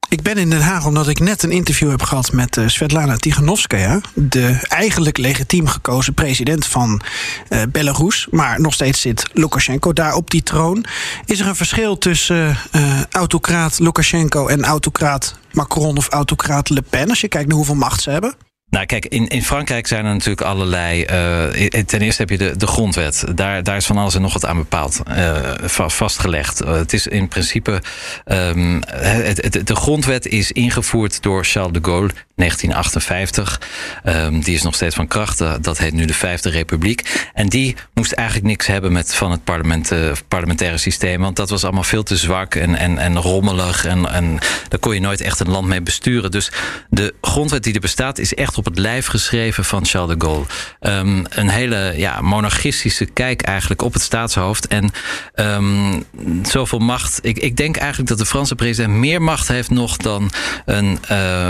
Ik 0.09 0.21
ben 0.21 0.37
in 0.37 0.49
Den 0.49 0.61
Haag 0.61 0.85
omdat 0.85 1.07
ik 1.07 1.19
net 1.19 1.43
een 1.43 1.51
interview 1.51 1.89
heb 1.89 2.01
gehad 2.01 2.31
met 2.31 2.57
uh, 2.57 2.67
Svetlana 2.67 3.15
Tiganovskaya, 3.15 4.01
de 4.13 4.57
eigenlijk 4.67 5.17
legitiem 5.17 5.67
gekozen 5.67 6.13
president 6.13 6.65
van 6.65 7.01
uh, 7.49 7.61
Belarus. 7.69 8.27
Maar 8.31 8.61
nog 8.61 8.73
steeds 8.73 9.01
zit 9.01 9.29
Lukashenko 9.33 9.93
daar 9.93 10.13
op 10.13 10.31
die 10.31 10.43
troon. 10.43 10.85
Is 11.25 11.39
er 11.39 11.47
een 11.47 11.55
verschil 11.55 11.97
tussen 11.97 12.57
uh, 12.71 13.03
autocraat 13.11 13.79
Lukashenko 13.79 14.47
en 14.47 14.63
autocraat 14.63 15.35
Macron 15.51 15.97
of 15.97 16.09
autocraat 16.09 16.69
Le 16.69 16.81
Pen 16.81 17.09
als 17.09 17.21
je 17.21 17.27
kijkt 17.27 17.47
naar 17.47 17.57
hoeveel 17.57 17.75
macht 17.75 18.01
ze 18.01 18.09
hebben? 18.09 18.35
Nou, 18.75 18.87
kijk, 18.87 19.05
in, 19.05 19.27
in 19.27 19.43
Frankrijk 19.43 19.87
zijn 19.87 20.05
er 20.05 20.13
natuurlijk 20.13 20.41
allerlei. 20.41 21.01
Uh, 21.01 21.67
ten 21.85 22.01
eerste 22.01 22.21
heb 22.21 22.29
je 22.29 22.37
de, 22.37 22.57
de 22.57 22.67
grondwet. 22.67 23.23
Daar, 23.35 23.63
daar 23.63 23.75
is 23.75 23.85
van 23.85 23.97
alles 23.97 24.15
en 24.15 24.21
nog 24.21 24.33
wat 24.33 24.45
aan 24.45 24.57
bepaald, 24.57 25.01
uh, 25.09 25.53
vastgelegd. 25.87 26.63
Uh, 26.63 26.71
het 26.71 26.93
is 26.93 27.07
in 27.07 27.27
principe. 27.27 27.81
Het, 28.25 29.67
de 29.67 29.75
grondwet 29.75 30.27
is 30.27 30.51
ingevoerd 30.51 31.21
door 31.21 31.43
Charles 31.45 31.71
de 31.73 31.79
Gaulle 31.81 32.09
1958. 32.35 33.61
Um, 34.05 34.41
die 34.41 34.55
is 34.55 34.61
nog 34.61 34.75
steeds 34.75 34.95
van 34.95 35.07
kracht. 35.07 35.37
Dat 35.61 35.77
heet 35.77 35.93
nu 35.93 36.05
de 36.05 36.13
Vijfde 36.13 36.49
Republiek. 36.49 37.29
En 37.33 37.49
die 37.49 37.75
moest 37.93 38.11
eigenlijk 38.11 38.47
niks 38.47 38.67
hebben 38.67 38.91
met 38.91 39.15
van 39.15 39.31
het 39.31 39.43
parlement, 39.43 39.91
parlementaire 40.27 40.77
systeem. 40.77 41.21
Want 41.21 41.35
dat 41.35 41.49
was 41.49 41.63
allemaal 41.63 41.83
veel 41.83 42.03
te 42.03 42.17
zwak 42.17 42.55
en, 42.55 42.75
en, 42.75 42.97
en 42.97 43.17
rommelig. 43.17 43.85
En, 43.85 44.11
en 44.11 44.37
daar 44.67 44.79
kon 44.79 44.93
je 44.93 44.99
nooit 44.99 45.21
echt 45.21 45.39
een 45.39 45.49
land 45.49 45.67
mee 45.67 45.81
besturen. 45.81 46.31
Dus 46.31 46.51
de 46.89 47.13
grondwet 47.21 47.63
die 47.63 47.73
er 47.73 47.79
bestaat 47.79 48.17
is 48.17 48.33
echt 48.33 48.57
op 48.57 48.65
het 48.65 48.77
lijf 48.77 49.05
geschreven 49.05 49.65
van 49.65 49.85
Charles 49.85 50.17
de 50.17 50.25
Gaulle. 50.25 50.45
Um, 50.79 51.25
een 51.29 51.49
hele 51.49 51.93
ja, 51.97 52.21
monarchistische 52.21 53.05
kijk 53.05 53.41
eigenlijk 53.41 53.81
op 53.81 53.93
het 53.93 54.01
staatshoofd. 54.01 54.67
En 54.67 54.91
um, 55.35 56.05
zoveel 56.43 56.79
macht. 56.79 57.19
Ik, 57.21 57.37
ik 57.37 57.57
denk 57.57 57.77
eigenlijk 57.77 58.09
dat 58.09 58.17
de 58.17 58.25
Franse 58.25 58.55
president 58.55 58.93
meer 58.93 59.21
macht 59.21 59.47
heeft 59.47 59.69
nog 59.69 59.97
dan 59.97 60.31
een 60.65 60.99
uh, 61.11 61.49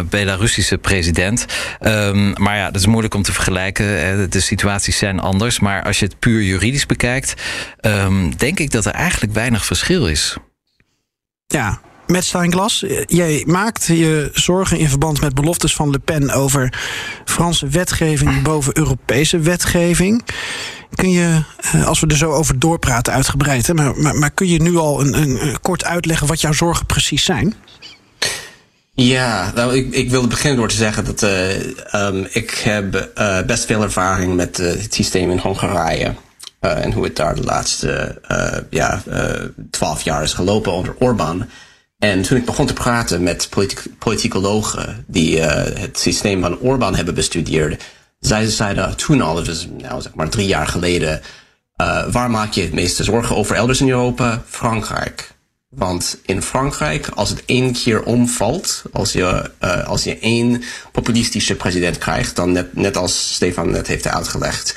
Belarusische 0.76 0.78
president. 0.78 1.46
Um, 1.82 2.34
maar 2.38 2.58
ja, 2.58 2.66
dat 2.66 2.82
is 2.82 2.88
moeilijk 2.88 3.14
om 3.14 3.22
te 3.22 3.34
vergelijken. 3.34 4.30
De 4.30 4.40
situaties 4.40 4.98
zijn 4.98 5.20
anders. 5.20 5.60
Maar 5.60 5.84
als 5.84 6.00
je 6.00 6.06
het 6.06 6.20
puur 6.20 6.44
juridisch 6.44 6.86
bekijkt, 6.86 7.34
denk 8.38 8.60
ik 8.60 8.72
dat 8.72 8.86
er 8.86 8.94
eigenlijk 8.94 9.34
weinig 9.34 9.66
verschil 9.66 10.08
is. 10.08 10.38
Ja, 11.48 11.80
met 12.08 12.24
Steinglas, 12.24 12.86
jij 13.06 13.44
maakt 13.48 13.86
je 13.86 14.30
zorgen 14.34 14.78
in 14.78 14.90
verband 14.90 15.22
met 15.22 15.34
beloftes 15.34 15.76
van 15.76 15.90
Le 15.90 16.00
Pen 16.00 16.30
over 16.32 16.74
Franse 17.26 17.68
wetgeving 17.68 18.42
boven 18.42 18.78
Europese 18.78 19.40
wetgeving. 19.40 20.24
Kun 20.96 21.10
je, 21.10 21.42
eh, 21.58 21.88
als 21.88 22.00
we 22.00 22.08
er 22.08 22.18
zo 22.18 22.32
over 22.32 22.60
doorpraten, 22.60 23.14
uitgebreid, 23.14 23.68
hè, 23.68 23.74
maar, 23.74 23.96
maar, 23.96 24.16
maar 24.16 24.32
kun 24.32 24.48
je 24.48 24.62
nu 24.62 24.76
al 24.76 25.02
een, 25.02 25.22
een, 25.22 25.62
kort 25.62 25.86
uitleggen 25.86 26.28
wat 26.28 26.42
jouw 26.42 26.52
zorgen 26.52 26.86
precies 26.86 27.24
zijn? 27.24 27.56
Ja, 28.96 29.52
nou, 29.56 29.76
ik, 29.76 29.94
ik 29.94 30.10
wilde 30.10 30.28
beginnen 30.28 30.58
door 30.58 30.68
te 30.68 30.76
zeggen 30.76 31.06
dat 31.06 31.24
uh, 31.24 32.36
ik 32.36 32.50
heb 32.64 33.12
uh, 33.18 33.42
best 33.42 33.66
veel 33.66 33.82
ervaring 33.82 34.36
met 34.36 34.60
uh, 34.60 34.68
het 34.68 34.94
systeem 34.94 35.32
in 35.32 35.38
Hongarije. 35.38 36.14
en 36.60 36.92
hoe 36.92 37.04
het 37.04 37.16
daar 37.16 37.36
de 37.36 37.44
laatste 37.44 38.22
ja, 38.70 39.04
twaalf 39.70 40.02
jaar 40.02 40.24
is 40.24 40.34
gelopen 40.34 40.72
onder 40.72 40.96
Orbán. 41.00 41.50
En 42.00 42.22
toen 42.22 42.38
ik 42.38 42.46
begon 42.46 42.66
te 42.66 42.74
praten 42.74 43.24
met 43.24 43.48
politic 43.50 43.84
politicologen 44.00 45.06
die 45.08 45.42
het 45.42 46.00
systeem 46.00 46.42
van 46.42 46.60
Orbán 46.60 46.96
hebben 46.96 47.14
bestudeerd, 47.14 47.84
zeiden 48.20 48.52
zij 48.52 48.94
toen 48.96 49.22
al, 49.22 49.44
dus 49.44 49.68
nou, 49.78 50.02
zeg 50.02 50.14
maar 50.14 50.30
drie 50.30 50.48
jaar 50.48 50.68
geleden, 50.68 51.22
waar 52.12 52.30
maak 52.30 52.52
je 52.52 52.62
het 52.62 52.74
meeste 52.74 53.04
zorgen 53.04 53.36
over 53.36 53.56
elders 53.56 53.82
in 53.82 53.90
Europa? 53.90 54.44
Frankrijk. 54.48 55.35
Want 55.76 56.18
in 56.26 56.42
Frankrijk, 56.42 57.08
als 57.08 57.30
het 57.30 57.44
één 57.46 57.74
keer 57.74 58.04
omvalt, 58.04 58.84
als 58.92 59.12
je, 59.12 59.52
uh, 59.64 59.88
als 59.88 60.04
je 60.04 60.20
één 60.20 60.64
populistische 60.92 61.56
president 61.56 61.98
krijgt, 61.98 62.36
dan 62.36 62.52
net, 62.52 62.76
net 62.76 62.98
als 62.98 63.34
Stefan 63.34 63.72
net 63.72 63.88
heeft 63.88 64.08
uitgelegd, 64.08 64.76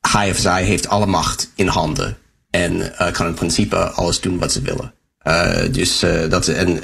hij 0.00 0.30
of 0.30 0.36
zij 0.36 0.64
heeft 0.64 0.88
alle 0.88 1.06
macht 1.06 1.50
in 1.54 1.66
handen 1.66 2.16
en 2.50 2.94
kan 3.12 3.26
in 3.26 3.34
principe 3.34 3.76
alles 3.76 4.20
doen 4.20 4.38
wat 4.38 4.52
ze 4.52 4.62
willen. 4.62 4.94
Uh, 5.26 5.72
dus, 5.72 5.98
dat, 6.28 6.48
en, 6.48 6.82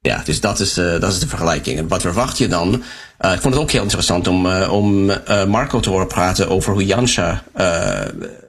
ja, 0.00 0.22
dus 0.24 0.40
dat 0.40 0.60
is, 0.60 0.78
uh, 0.78 1.00
dat 1.00 1.12
is 1.12 1.18
de 1.18 1.28
vergelijking. 1.28 1.78
En 1.78 1.88
wat 1.88 2.00
verwacht 2.00 2.38
je 2.38 2.48
dan? 2.48 2.82
ik 3.20 3.40
vond 3.40 3.54
het 3.54 3.62
ook 3.62 3.70
heel 3.70 3.82
interessant 3.82 4.28
om, 4.28 4.46
om 4.62 5.12
Marco 5.48 5.80
te 5.80 5.90
horen 5.90 6.06
praten 6.06 6.48
over 6.48 6.72
hoe 6.72 6.86
Janša 6.86 7.42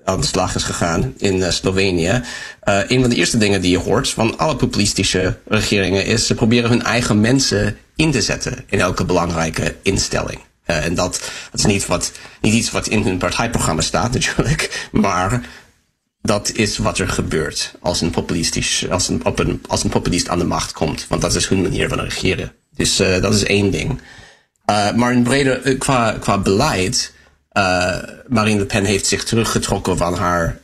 aan 0.05 0.19
de 0.19 0.27
slag 0.27 0.55
is 0.55 0.63
gegaan 0.63 1.13
in 1.17 1.53
Slovenië. 1.53 2.21
een 2.63 3.01
van 3.01 3.09
de 3.09 3.15
eerste 3.15 3.37
dingen 3.37 3.61
die 3.61 3.71
je 3.71 3.77
hoort 3.77 4.09
van 4.09 4.37
alle 4.37 4.55
populistische 4.55 5.37
regeringen 5.47 6.05
is 6.05 6.27
ze 6.27 6.35
proberen 6.35 6.69
hun 6.69 6.83
eigen 6.83 7.19
mensen 7.19 7.77
in 7.95 8.11
te 8.11 8.21
zetten 8.21 8.63
in 8.69 8.79
elke 8.79 9.05
belangrijke 9.05 9.75
instelling. 9.81 10.39
en 10.65 10.95
dat, 10.95 11.21
dat 11.51 11.59
is 11.59 11.65
niet, 11.65 11.85
wat, 11.85 12.11
niet 12.41 12.53
iets 12.53 12.71
wat 12.71 12.87
in 12.87 13.03
hun 13.03 13.17
partijprogramma 13.17 13.81
staat 13.81 14.11
natuurlijk, 14.11 14.87
maar 14.91 15.41
dat 16.21 16.51
is 16.51 16.77
wat 16.77 16.97
er 16.97 17.09
gebeurt 17.09 17.73
als 17.79 18.01
een, 18.01 18.09
populistisch, 18.09 18.89
als 18.89 19.07
een, 19.07 19.25
op 19.25 19.39
een, 19.39 19.61
als 19.67 19.83
een 19.83 19.89
populist 19.89 20.29
aan 20.29 20.39
de 20.39 20.45
macht 20.45 20.71
komt. 20.71 21.05
Want 21.09 21.21
dat 21.21 21.35
is 21.35 21.47
hun 21.47 21.61
manier 21.61 21.89
van 21.89 21.99
regeren. 21.99 22.51
Dus 22.75 22.99
uh, 22.99 23.21
dat 23.21 23.33
is 23.33 23.43
één 23.43 23.71
ding. 23.71 24.01
Uh, 24.69 24.91
maar 24.93 25.13
in 25.13 25.23
breder, 25.23 25.67
uh, 25.67 25.79
qua, 25.79 26.11
qua 26.11 26.37
beleid, 26.37 27.13
Marine 28.27 28.59
Le 28.59 28.65
Pen 28.65 28.85
heeft 28.85 29.05
zich 29.05 29.23
teruggetrokken 29.23 29.97
van 29.97 30.15
haar 30.15 30.59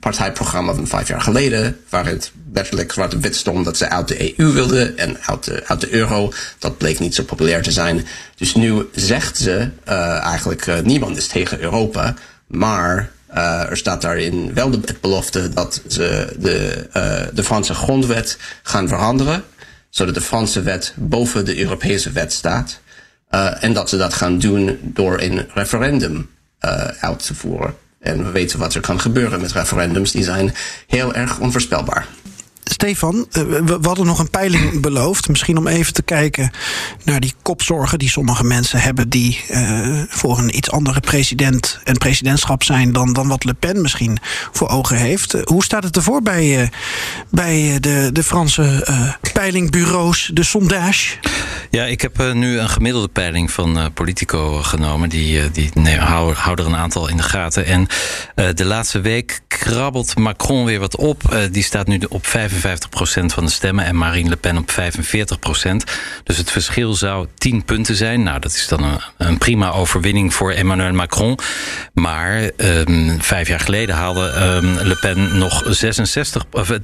partijprogramma 0.00 0.74
van 0.74 0.86
vijf 0.86 1.08
jaar 1.08 1.20
geleden. 1.20 1.76
Waar 1.88 2.06
het 2.06 2.32
letterlijk 2.52 2.92
zwart 2.92 3.20
wit 3.20 3.36
stond 3.36 3.64
dat 3.64 3.76
ze 3.76 3.88
uit 3.88 4.08
de 4.08 4.40
EU 4.40 4.52
wilde 4.52 4.92
en 4.96 5.16
uit 5.20 5.44
de, 5.44 5.62
uit 5.66 5.80
de 5.80 5.94
euro. 5.94 6.32
Dat 6.58 6.78
bleek 6.78 6.98
niet 6.98 7.14
zo 7.14 7.22
populair 7.22 7.62
te 7.62 7.70
zijn. 7.70 8.06
Dus 8.36 8.54
nu 8.54 8.88
zegt 8.94 9.36
ze 9.36 9.68
eigenlijk 10.22 10.84
niemand 10.84 11.16
is 11.16 11.26
tegen 11.26 11.60
Europa. 11.60 12.14
Maar 12.46 13.10
uh, 13.34 13.70
er 13.70 13.76
staat 13.76 14.02
daarin 14.02 14.54
wel 14.54 14.70
de 14.70 14.94
belofte 15.00 15.48
dat 15.48 15.82
ze 15.88 16.36
de, 16.38 16.86
uh, 16.96 17.34
de 17.34 17.44
Franse 17.44 17.74
grondwet 17.74 18.38
gaan 18.62 18.88
veranderen, 18.88 19.44
zodat 19.90 20.14
de 20.14 20.20
Franse 20.20 20.62
wet 20.62 20.94
boven 20.96 21.44
de 21.44 21.58
Europese 21.58 22.10
wet 22.10 22.32
staat. 22.32 22.80
Uh, 23.30 23.64
en 23.64 23.72
dat 23.72 23.88
ze 23.88 23.96
dat 23.96 24.14
gaan 24.14 24.38
doen 24.38 24.78
door 24.82 25.20
een 25.20 25.46
referendum 25.54 26.30
uit 27.00 27.26
te 27.26 27.34
voeren. 27.34 27.74
En 28.00 28.24
we 28.24 28.30
weten 28.30 28.58
wat 28.58 28.74
er 28.74 28.80
kan 28.80 29.00
gebeuren 29.00 29.40
met 29.40 29.52
referendums, 29.52 30.10
die 30.10 30.24
zijn 30.24 30.54
heel 30.86 31.14
erg 31.14 31.38
onvoorspelbaar. 31.38 32.06
Stefan, 32.82 33.26
eh, 33.30 33.42
we 33.42 33.78
hadden 33.82 34.06
nog 34.06 34.18
een 34.18 34.30
peiling 34.30 34.80
beloofd. 34.80 35.28
Misschien 35.28 35.56
om 35.56 35.66
even 35.66 35.92
te 35.92 36.02
kijken 36.02 36.50
naar 37.04 37.20
die 37.20 37.34
kopzorgen 37.42 37.98
die 37.98 38.10
sommige 38.10 38.44
mensen 38.44 38.80
hebben. 38.80 39.08
die 39.08 39.44
uh, 39.50 40.02
voor 40.08 40.38
een 40.38 40.56
iets 40.56 40.70
andere 40.70 41.00
president 41.00 41.78
en 41.84 41.98
presidentschap 41.98 42.62
zijn. 42.62 42.92
dan, 42.92 43.12
dan 43.12 43.28
wat 43.28 43.44
Le 43.44 43.54
Pen 43.54 43.80
misschien 43.80 44.18
voor 44.52 44.68
ogen 44.68 44.96
heeft. 44.96 45.34
Uh, 45.34 45.42
hoe 45.44 45.64
staat 45.64 45.84
het 45.84 45.96
ervoor 45.96 46.22
bij, 46.22 46.70
bij 47.28 47.76
de, 47.80 48.10
de 48.12 48.22
Franse 48.22 48.86
peilingbureaus, 49.32 50.30
de 50.34 50.42
sondage? 50.42 51.16
Ja, 51.72 51.84
ik 51.84 52.00
heb 52.00 52.20
uh, 52.20 52.32
nu 52.32 52.58
een 52.58 52.68
gemiddelde 52.68 53.08
peiling 53.08 53.50
van 53.50 53.78
uh, 53.78 53.84
Politico 53.94 54.62
genomen. 54.62 55.08
Die, 55.08 55.38
uh, 55.38 55.44
die 55.52 55.98
hou 55.98 56.34
er 56.54 56.66
een 56.66 56.76
aantal 56.76 57.08
in 57.08 57.16
de 57.16 57.22
gaten. 57.22 57.66
En 57.66 57.86
de 58.54 58.64
laatste 58.64 59.00
week 59.00 59.40
krabbelt 59.48 60.18
Macron 60.18 60.64
weer 60.64 60.80
wat 60.80 60.96
op. 60.96 61.36
die 61.50 61.62
staat 61.62 61.86
nu 61.86 62.00
op 62.08 62.26
55% 62.26 62.30
van 63.24 63.44
de 63.44 63.50
stemmen 63.50 63.84
en 63.84 63.96
Marine 63.96 64.28
Le 64.28 64.36
Pen 64.36 64.56
op 64.56 64.70
45%. 64.70 64.74
Dus 66.24 66.36
het 66.36 66.50
verschil 66.50 66.94
zou 66.94 67.26
10 67.34 67.64
punten 67.64 67.96
zijn. 67.96 68.22
Nou, 68.22 68.38
dat 68.38 68.52
is 68.52 68.68
dan 68.68 68.82
een, 68.82 69.00
een 69.18 69.38
prima 69.38 69.70
overwinning 69.70 70.34
voor 70.34 70.52
Emmanuel 70.52 70.92
Macron. 70.92 71.38
Maar 71.94 72.50
um, 72.56 73.22
vijf 73.22 73.48
jaar 73.48 73.60
geleden 73.60 73.94
haalde 73.94 74.60
um, 74.62 74.74
Le 74.74 74.96
Pen 74.96 75.38
nog 75.38 75.62
66, 75.68 76.44
of 76.50 76.72
33% 76.72 76.74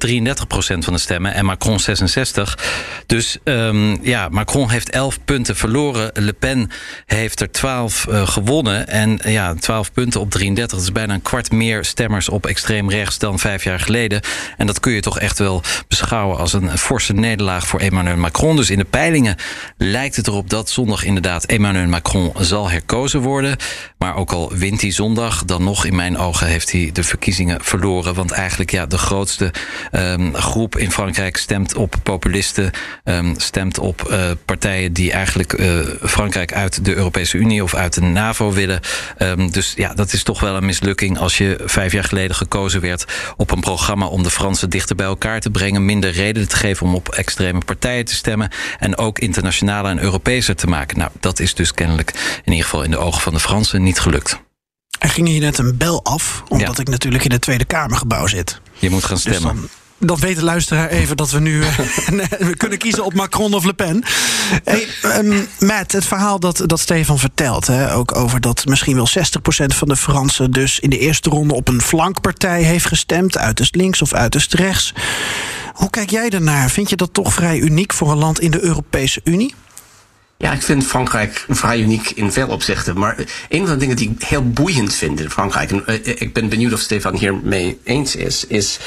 van 0.79 0.93
de 0.93 0.99
stemmen 0.99 1.33
en 1.33 1.45
Macron 1.45 1.79
66. 1.79 2.57
Dus 3.05 3.37
um, 3.43 3.99
ja, 4.01 4.29
Macron 4.29 4.69
heeft 4.69 4.78
11 4.87 5.19
punten 5.25 5.55
verloren. 5.55 6.11
Le 6.13 6.33
Pen 6.33 6.71
heeft 7.05 7.39
er 7.39 7.51
12 7.51 8.05
uh, 8.09 8.27
gewonnen. 8.27 8.87
En 8.87 9.19
uh, 9.25 9.33
ja, 9.33 9.53
12 9.53 9.91
punten 9.91 10.19
op 10.19 10.31
33. 10.31 10.77
Dat 10.77 10.87
is 10.87 10.93
bijna 10.93 11.13
een 11.13 11.21
kwart 11.21 11.51
meer 11.51 11.85
stemmers 11.85 12.29
op 12.29 12.45
extreem 12.45 12.89
rechts 12.89 13.17
dan 13.17 13.39
vijf 13.39 13.63
jaar 13.63 13.79
geleden. 13.79 14.21
En 14.57 14.67
dat 14.67 14.79
kun 14.79 14.91
je 14.91 15.01
toch 15.01 15.19
echt 15.19 15.39
wel 15.39 15.63
beschouwen 15.87 16.37
als 16.37 16.53
een 16.53 16.77
forse 16.77 17.13
nederlaag 17.13 17.67
voor 17.67 17.79
Emmanuel 17.79 18.17
Macron. 18.17 18.55
Dus 18.55 18.69
in 18.69 18.77
de 18.77 18.85
peilingen 18.85 19.35
lijkt 19.77 20.15
het 20.15 20.27
erop 20.27 20.49
dat 20.49 20.69
zondag 20.69 21.03
inderdaad 21.03 21.45
Emmanuel 21.45 21.87
Macron 21.87 22.31
zal 22.39 22.69
herkozen 22.69 23.21
worden. 23.21 23.57
Maar 23.97 24.15
ook 24.15 24.31
al 24.31 24.51
wint 24.53 24.81
hij 24.81 24.91
zondag, 24.91 25.45
dan 25.45 25.63
nog 25.63 25.85
in 25.85 25.95
mijn 25.95 26.17
ogen 26.17 26.47
heeft 26.47 26.71
hij 26.71 26.89
de 26.93 27.03
verkiezingen 27.03 27.63
verloren. 27.63 28.13
Want 28.13 28.31
eigenlijk 28.31 28.71
ja, 28.71 28.85
de 28.85 28.97
grootste 28.97 29.53
um, 29.91 30.35
groep 30.35 30.77
in 30.77 30.91
Frankrijk 30.91 31.37
stemt 31.37 31.75
op 31.75 31.95
populisten, 32.03 32.71
um, 33.03 33.33
stemt 33.37 33.79
op 33.79 34.07
uh, 34.09 34.31
partijen 34.45 34.68
die 34.91 35.11
eigenlijk 35.11 35.59
uh, 35.59 35.79
Frankrijk 36.01 36.53
uit 36.53 36.85
de 36.85 36.95
Europese 36.95 37.37
Unie 37.37 37.63
of 37.63 37.75
uit 37.75 37.93
de 37.93 38.01
NAVO 38.01 38.51
willen. 38.51 38.79
Um, 39.17 39.51
dus 39.51 39.73
ja, 39.75 39.93
dat 39.93 40.13
is 40.13 40.23
toch 40.23 40.39
wel 40.39 40.55
een 40.55 40.65
mislukking 40.65 41.17
als 41.17 41.37
je 41.37 41.59
vijf 41.65 41.91
jaar 41.91 42.03
geleden 42.03 42.35
gekozen 42.35 42.81
werd 42.81 43.05
op 43.37 43.51
een 43.51 43.59
programma 43.59 44.05
om 44.05 44.23
de 44.23 44.29
Fransen 44.29 44.69
dichter 44.69 44.95
bij 44.95 45.05
elkaar 45.05 45.39
te 45.39 45.49
brengen, 45.49 45.85
minder 45.85 46.11
reden 46.11 46.47
te 46.47 46.55
geven 46.55 46.85
om 46.85 46.95
op 46.95 47.09
extreme 47.09 47.59
partijen 47.65 48.05
te 48.05 48.15
stemmen 48.15 48.49
en 48.79 48.97
ook 48.97 49.19
internationaler 49.19 49.91
en 49.91 50.01
Europeeser 50.01 50.55
te 50.55 50.67
maken. 50.67 50.97
Nou, 50.97 51.11
dat 51.19 51.39
is 51.39 51.53
dus 51.53 51.73
kennelijk 51.73 52.39
in 52.43 52.51
ieder 52.51 52.63
geval 52.63 52.83
in 52.83 52.91
de 52.91 52.97
ogen 52.97 53.21
van 53.21 53.33
de 53.33 53.39
Fransen 53.39 53.83
niet 53.83 53.99
gelukt. 53.99 54.39
Er 54.99 55.09
ging 55.09 55.27
hier 55.27 55.41
net 55.41 55.57
een 55.57 55.77
bel 55.77 56.03
af, 56.03 56.43
omdat 56.47 56.75
ja. 56.75 56.81
ik 56.81 56.87
natuurlijk 56.87 57.25
in 57.25 57.31
het 57.31 57.41
Tweede 57.41 57.65
Kamergebouw 57.65 58.27
zit. 58.27 58.61
Je 58.79 58.89
moet 58.89 59.03
gaan 59.03 59.17
stemmen. 59.17 59.61
Dus 59.61 59.69
dan 59.99 60.19
weet 60.19 60.35
de 60.35 60.43
luisteraar 60.43 60.89
even 60.89 61.17
dat 61.17 61.31
we 61.31 61.39
nu 61.39 61.59
we 62.39 62.55
kunnen 62.57 62.77
kiezen 62.77 63.05
op 63.05 63.13
Macron 63.13 63.53
of 63.53 63.65
Le 63.65 63.73
Pen. 63.73 64.03
Hey, 64.63 64.87
um, 65.03 65.47
Matt, 65.59 65.91
het 65.91 66.05
verhaal 66.05 66.39
dat, 66.39 66.63
dat 66.65 66.79
Stefan 66.79 67.19
vertelt, 67.19 67.67
hè, 67.67 67.93
ook 67.93 68.15
over 68.15 68.41
dat 68.41 68.65
misschien 68.65 68.95
wel 68.95 69.07
60% 69.07 69.11
van 69.65 69.87
de 69.87 69.95
Fransen 69.95 70.51
dus 70.51 70.79
in 70.79 70.89
de 70.89 70.99
eerste 70.99 71.29
ronde 71.29 71.53
op 71.53 71.67
een 71.67 71.81
flankpartij 71.81 72.63
heeft 72.63 72.85
gestemd, 72.85 73.37
uiterst 73.37 73.75
links 73.75 74.01
of 74.01 74.13
uiterst 74.13 74.53
rechts. 74.53 74.93
Hoe 75.73 75.89
kijk 75.89 76.09
jij 76.09 76.29
daarnaar? 76.29 76.69
Vind 76.69 76.89
je 76.89 76.95
dat 76.95 77.13
toch 77.13 77.33
vrij 77.33 77.59
uniek 77.59 77.93
voor 77.93 78.11
een 78.11 78.17
land 78.17 78.39
in 78.39 78.51
de 78.51 78.63
Europese 78.63 79.21
Unie? 79.23 79.53
Ja, 80.37 80.51
ik 80.51 80.61
vind 80.61 80.85
Frankrijk 80.85 81.45
vrij 81.49 81.79
uniek 81.79 82.09
in 82.09 82.31
veel 82.31 82.47
opzichten. 82.47 82.99
Maar 82.99 83.15
een 83.49 83.65
van 83.65 83.73
de 83.73 83.79
dingen 83.79 83.95
die 83.95 84.09
ik 84.09 84.23
heel 84.23 84.49
boeiend 84.49 84.93
vind 84.93 85.19
in 85.19 85.29
Frankrijk, 85.29 85.71
en 85.71 85.83
ik 86.19 86.33
ben 86.33 86.49
benieuwd 86.49 86.73
of 86.73 86.79
Stefan 86.79 87.15
hiermee 87.15 87.79
eens 87.83 88.15
is, 88.15 88.45
is 88.45 88.79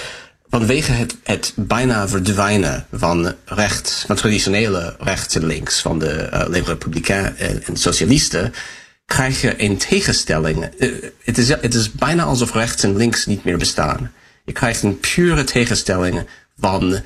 vanwege 0.59 0.93
het, 0.93 1.17
het 1.23 1.53
bijna 1.57 2.09
verdwijnen 2.09 2.87
van 2.93 3.35
rechts, 3.45 4.05
van 4.07 4.17
traditionele 4.17 4.97
rechts 4.99 5.35
en 5.35 5.47
links, 5.47 5.81
van 5.81 5.99
de 5.99 6.29
uh, 6.33 6.43
Les 6.49 6.67
Républicains 6.67 7.39
en, 7.39 7.63
en 7.65 7.77
socialisten, 7.77 8.55
krijg 9.05 9.41
je 9.41 9.63
een 9.63 9.77
tegenstelling. 9.77 10.69
Uh, 10.79 10.93
het, 11.23 11.39
is, 11.39 11.49
het 11.49 11.75
is 11.75 11.93
bijna 11.93 12.23
alsof 12.23 12.53
rechts 12.53 12.83
en 12.83 12.97
links 12.97 13.27
niet 13.27 13.45
meer 13.45 13.59
bestaan. 13.59 14.13
Je 14.45 14.53
krijgt 14.53 14.83
een 14.83 15.01
pure 15.01 15.45
tegenstelling 15.45 16.27
van 16.59 17.01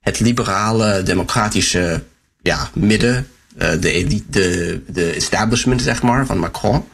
het 0.00 0.20
liberale, 0.20 1.02
democratische 1.02 2.02
ja, 2.42 2.70
midden, 2.74 3.28
uh, 3.58 3.70
de, 3.80 3.92
elite, 3.92 4.24
de, 4.28 4.82
de 4.86 5.10
establishment, 5.10 5.82
zeg 5.82 6.02
maar, 6.02 6.26
van 6.26 6.38
Macron, 6.38 6.84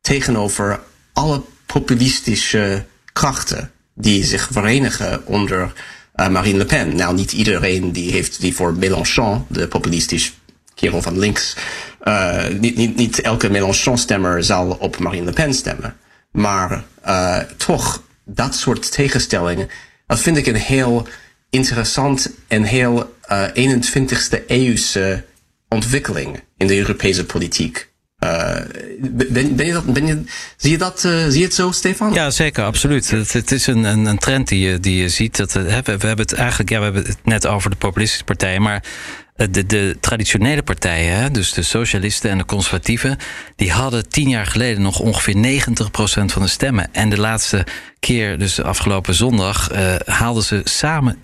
tegenover 0.00 0.80
alle 1.12 1.42
populistische 1.66 2.84
krachten 3.12 3.73
die 3.94 4.24
zich 4.24 4.48
verenigen 4.50 5.26
onder 5.26 5.72
uh, 6.16 6.28
Marine 6.28 6.58
Le 6.58 6.64
Pen. 6.64 6.96
Nou, 6.96 7.14
niet 7.14 7.32
iedereen 7.32 7.92
die 7.92 8.12
heeft 8.12 8.40
die 8.40 8.54
voor 8.54 8.74
Mélenchon, 8.74 9.44
de 9.48 9.68
populistisch 9.68 10.32
kerel 10.74 11.02
van 11.02 11.18
links, 11.18 11.56
uh, 12.04 12.48
niet, 12.60 12.76
niet, 12.76 12.96
niet 12.96 13.20
elke 13.20 13.50
Mélenchon-stemmer 13.50 14.44
zal 14.44 14.70
op 14.70 14.98
Marine 14.98 15.24
Le 15.24 15.32
Pen 15.32 15.54
stemmen. 15.54 15.96
Maar 16.30 16.84
uh, 17.06 17.38
toch, 17.56 18.02
dat 18.24 18.54
soort 18.54 18.92
tegenstellingen, 18.92 19.68
dat 20.06 20.20
vind 20.20 20.36
ik 20.36 20.46
een 20.46 20.54
heel 20.54 21.06
interessant 21.50 22.30
en 22.48 22.62
heel 22.62 23.14
uh, 23.30 23.48
21ste 23.48 24.46
eeuwse 24.46 25.24
ontwikkeling 25.68 26.42
in 26.56 26.66
de 26.66 26.76
Europese 26.76 27.24
politiek. 27.24 27.92
Uh, 28.24 28.56
ben, 29.30 29.56
ben 29.56 29.66
je 29.66 29.72
dat, 29.72 29.84
zie, 30.56 30.70
je 30.70 30.78
dat, 30.78 31.04
uh, 31.06 31.24
zie 31.28 31.38
je 31.38 31.44
het 31.44 31.54
zo, 31.54 31.70
Stefan? 31.70 32.12
Ja, 32.12 32.30
zeker, 32.30 32.64
absoluut. 32.64 33.10
Het, 33.10 33.32
het 33.32 33.52
is 33.52 33.66
een, 33.66 33.84
een, 33.84 34.06
een, 34.06 34.18
trend 34.18 34.48
die 34.48 34.68
je, 34.68 34.80
die 34.80 34.96
je 34.96 35.08
ziet. 35.08 35.36
Dat, 35.36 35.52
we, 35.52 35.62
we 35.62 35.90
hebben 35.90 36.16
het 36.16 36.32
eigenlijk, 36.32 36.70
ja, 36.70 36.78
we 36.78 36.84
hebben 36.84 37.02
het 37.02 37.18
net 37.22 37.46
over 37.46 37.70
de 37.70 37.76
populistische 37.76 38.24
partijen, 38.24 38.62
maar 38.62 38.82
de, 39.34 39.66
de 39.66 39.96
traditionele 40.00 40.62
partijen, 40.62 41.32
dus 41.32 41.52
de 41.52 41.62
socialisten 41.62 42.30
en 42.30 42.38
de 42.38 42.44
conservatieven, 42.44 43.16
die 43.56 43.72
hadden 43.72 44.08
tien 44.08 44.28
jaar 44.28 44.46
geleden 44.46 44.82
nog 44.82 45.00
ongeveer 45.00 45.60
90% 45.62 46.24
van 46.24 46.42
de 46.42 46.48
stemmen. 46.48 46.88
En 46.92 47.08
de 47.08 47.20
laatste 47.20 47.66
keer, 48.00 48.38
dus 48.38 48.62
afgelopen 48.62 49.14
zondag, 49.14 49.72
uh, 49.72 49.94
haalden 50.04 50.42
ze 50.42 50.60
samen 50.64 51.16
7%. 51.16 51.18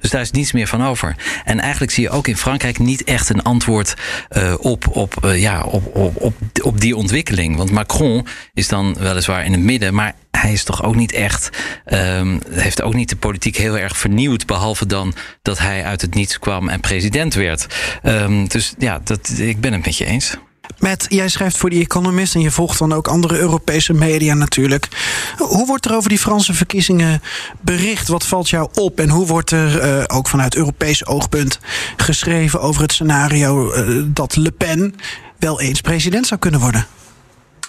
Dus 0.00 0.10
daar 0.10 0.20
is 0.20 0.30
niets 0.30 0.52
meer 0.52 0.66
van 0.66 0.84
over. 0.84 1.16
En 1.44 1.60
eigenlijk 1.60 1.92
zie 1.92 2.02
je 2.02 2.10
ook 2.10 2.28
in 2.28 2.36
Frankrijk 2.36 2.78
niet 2.78 3.04
echt 3.04 3.28
een 3.28 3.42
antwoord 3.42 3.94
uh, 4.36 4.54
op, 4.60 4.96
op, 4.96 5.14
ja, 5.34 5.62
op, 5.62 5.96
op, 5.96 6.16
op, 6.16 6.34
op 6.62 6.80
die 6.80 6.96
ontwikkeling. 6.96 7.56
Want 7.56 7.70
Macron 7.70 8.26
is 8.54 8.68
dan 8.68 8.96
weliswaar 8.98 9.44
in 9.44 9.52
het 9.52 9.60
midden, 9.60 9.94
maar 9.94 10.14
hij 10.36 10.52
is 10.52 10.64
toch 10.64 10.82
ook 10.82 10.94
niet 10.94 11.12
echt, 11.12 11.50
um, 11.86 12.40
heeft 12.50 12.82
ook 12.82 12.94
niet 12.94 13.08
de 13.08 13.16
politiek 13.16 13.56
heel 13.56 13.78
erg 13.78 13.96
vernieuwd, 13.96 14.46
behalve 14.46 14.86
dan 14.86 15.14
dat 15.42 15.58
hij 15.58 15.84
uit 15.84 16.00
het 16.00 16.14
niets 16.14 16.38
kwam 16.38 16.68
en 16.68 16.80
president 16.80 17.34
werd. 17.34 17.66
Um, 18.02 18.48
dus 18.48 18.74
ja, 18.78 19.00
dat, 19.04 19.28
ik 19.36 19.60
ben 19.60 19.72
het 19.72 19.84
met 19.84 19.96
je 19.96 20.04
eens. 20.04 20.36
Matt, 20.78 21.06
jij 21.08 21.28
schrijft 21.28 21.56
voor 21.56 21.70
The 21.70 21.76
Economist 21.78 22.34
en 22.34 22.40
je 22.40 22.50
volgt 22.50 22.78
dan 22.78 22.92
ook 22.92 23.08
andere 23.08 23.38
Europese 23.38 23.92
media 23.92 24.34
natuurlijk. 24.34 24.88
Hoe 25.36 25.66
wordt 25.66 25.84
er 25.84 25.96
over 25.96 26.08
die 26.08 26.18
Franse 26.18 26.54
verkiezingen 26.54 27.22
bericht? 27.60 28.08
Wat 28.08 28.26
valt 28.26 28.48
jou 28.48 28.68
op? 28.74 29.00
En 29.00 29.08
hoe 29.08 29.26
wordt 29.26 29.50
er 29.50 29.98
uh, 29.98 30.04
ook 30.06 30.28
vanuit 30.28 30.54
Europees 30.54 31.06
oogpunt 31.06 31.58
geschreven 31.96 32.60
over 32.60 32.82
het 32.82 32.92
scenario 32.92 33.74
uh, 33.74 34.02
dat 34.06 34.36
Le 34.36 34.50
Pen 34.50 34.94
wel 35.38 35.60
eens 35.60 35.80
president 35.80 36.26
zou 36.26 36.40
kunnen 36.40 36.60
worden? 36.60 36.86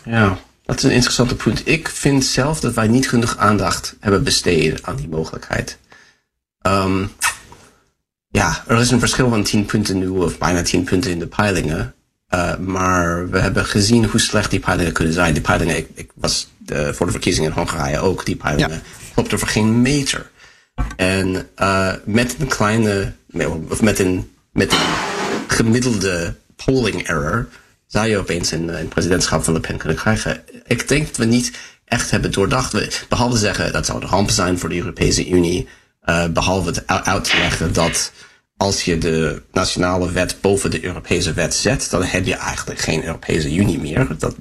Ja, 0.04 0.38
dat 0.68 0.78
is 0.78 0.84
een 0.84 0.92
interessante 0.92 1.36
punt. 1.36 1.68
Ik 1.68 1.90
vind 1.90 2.26
zelf 2.26 2.60
dat 2.60 2.74
wij 2.74 2.88
niet 2.88 3.10
genoeg 3.10 3.38
aandacht 3.38 3.96
hebben 4.00 4.24
besteed 4.24 4.84
aan 4.84 4.96
die 4.96 5.10
mogelijkheid. 5.10 5.78
Um, 6.62 7.12
ja, 8.28 8.64
er 8.68 8.80
is 8.80 8.92
een 8.92 9.00
verschil 9.00 9.30
van 9.30 9.44
10 9.44 9.66
punten 9.66 9.98
nu, 9.98 10.08
of 10.08 10.38
bijna 10.38 10.62
10 10.62 10.84
punten 10.84 11.12
in 11.12 11.20
de 11.20 11.28
peilingen. 11.28 11.94
Uh, 12.34 12.58
maar 12.58 13.30
we 13.30 13.40
hebben 13.40 13.66
gezien 13.66 14.06
hoe 14.06 14.20
slecht 14.20 14.52
die 14.52 14.60
peilingen 14.60 14.94
kunnen 14.94 15.14
zijn. 15.14 15.34
Die 15.34 15.42
peilingen, 15.42 15.78
ik, 15.78 15.90
ik 15.94 16.12
was 16.16 16.52
de, 16.58 16.94
voor 16.94 17.06
de 17.06 17.12
verkiezingen 17.12 17.50
in 17.50 17.56
Hongarije 17.56 18.00
ook, 18.00 18.26
die 18.26 18.36
peilingen 18.36 18.76
ja. 18.76 18.82
klopten 19.14 19.40
voor 19.40 19.48
geen 19.48 19.82
meter. 19.82 20.30
En 20.96 21.48
uh, 21.58 21.94
met 22.06 22.36
een 22.40 22.48
kleine, 22.48 23.14
of 23.70 23.82
met 23.82 24.00
een, 24.00 24.32
met 24.52 24.72
een 24.72 24.78
gemiddelde 25.48 26.36
polling 26.66 27.08
error, 27.08 27.48
zou 27.88 28.08
je 28.08 28.18
opeens 28.18 28.52
een, 28.52 28.88
presidentschap 28.88 29.44
van 29.44 29.54
Le 29.54 29.60
Pen 29.60 29.78
kunnen 29.78 29.98
krijgen. 29.98 30.44
Ik 30.66 30.88
denk 30.88 31.08
dat 31.08 31.18
we 31.18 31.26
niet 31.26 31.52
echt 31.86 32.12
hebben 32.12 32.32
doordacht. 32.32 33.06
Behalve 33.10 33.38
zeggen 33.38 33.72
dat 33.72 33.86
zou 33.86 34.00
de 34.00 34.06
ramp 34.06 34.30
zijn 34.30 34.60
voor 34.60 34.70
de 34.70 34.78
Europese 34.78 35.28
Unie. 35.30 35.68
Uh, 36.06 36.28
behalve 36.28 36.84
uit 36.86 37.24
te 37.24 37.38
leggen 37.38 37.74
dat 37.74 38.12
als 38.58 38.84
je 38.84 38.98
de 38.98 39.42
nationale 39.52 40.12
wet 40.12 40.38
boven 40.42 40.72
de 40.72 40.86
Europese 40.86 41.34
wet 41.34 41.54
zet, 41.56 41.90
dan 41.90 42.04
heb 42.04 42.26
je 42.26 42.36
eigenlijk 42.36 42.80
geen 42.80 43.06
Europese 43.06 43.56
Unie 43.56 43.80
meer. 43.80 44.08
Dat, 44.18 44.36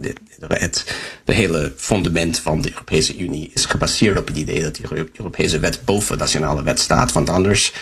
het, 0.49 0.97
de 1.25 1.33
hele 1.33 1.73
fundament 1.77 2.39
van 2.39 2.61
de 2.61 2.71
Europese 2.71 3.19
Unie 3.19 3.51
is 3.55 3.65
gebaseerd 3.65 4.19
op 4.19 4.27
het 4.27 4.37
idee 4.37 4.63
dat 4.63 4.77
de 4.77 5.09
Europese 5.17 5.59
wet 5.59 5.85
boven 5.85 6.13
de 6.13 6.23
nationale 6.23 6.63
wet 6.63 6.81
staat. 6.81 7.13
Want 7.13 7.31
anders 7.31 7.73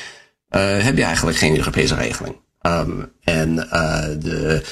uh, 0.51 0.83
heb 0.83 0.97
je 0.97 1.05
eigenlijk 1.05 1.37
geen 1.37 1.57
Europese 1.57 1.95
regeling. 1.95 2.37
Um, 2.63 3.13
en 3.21 3.55
uh, 3.55 4.05
de 4.19 4.63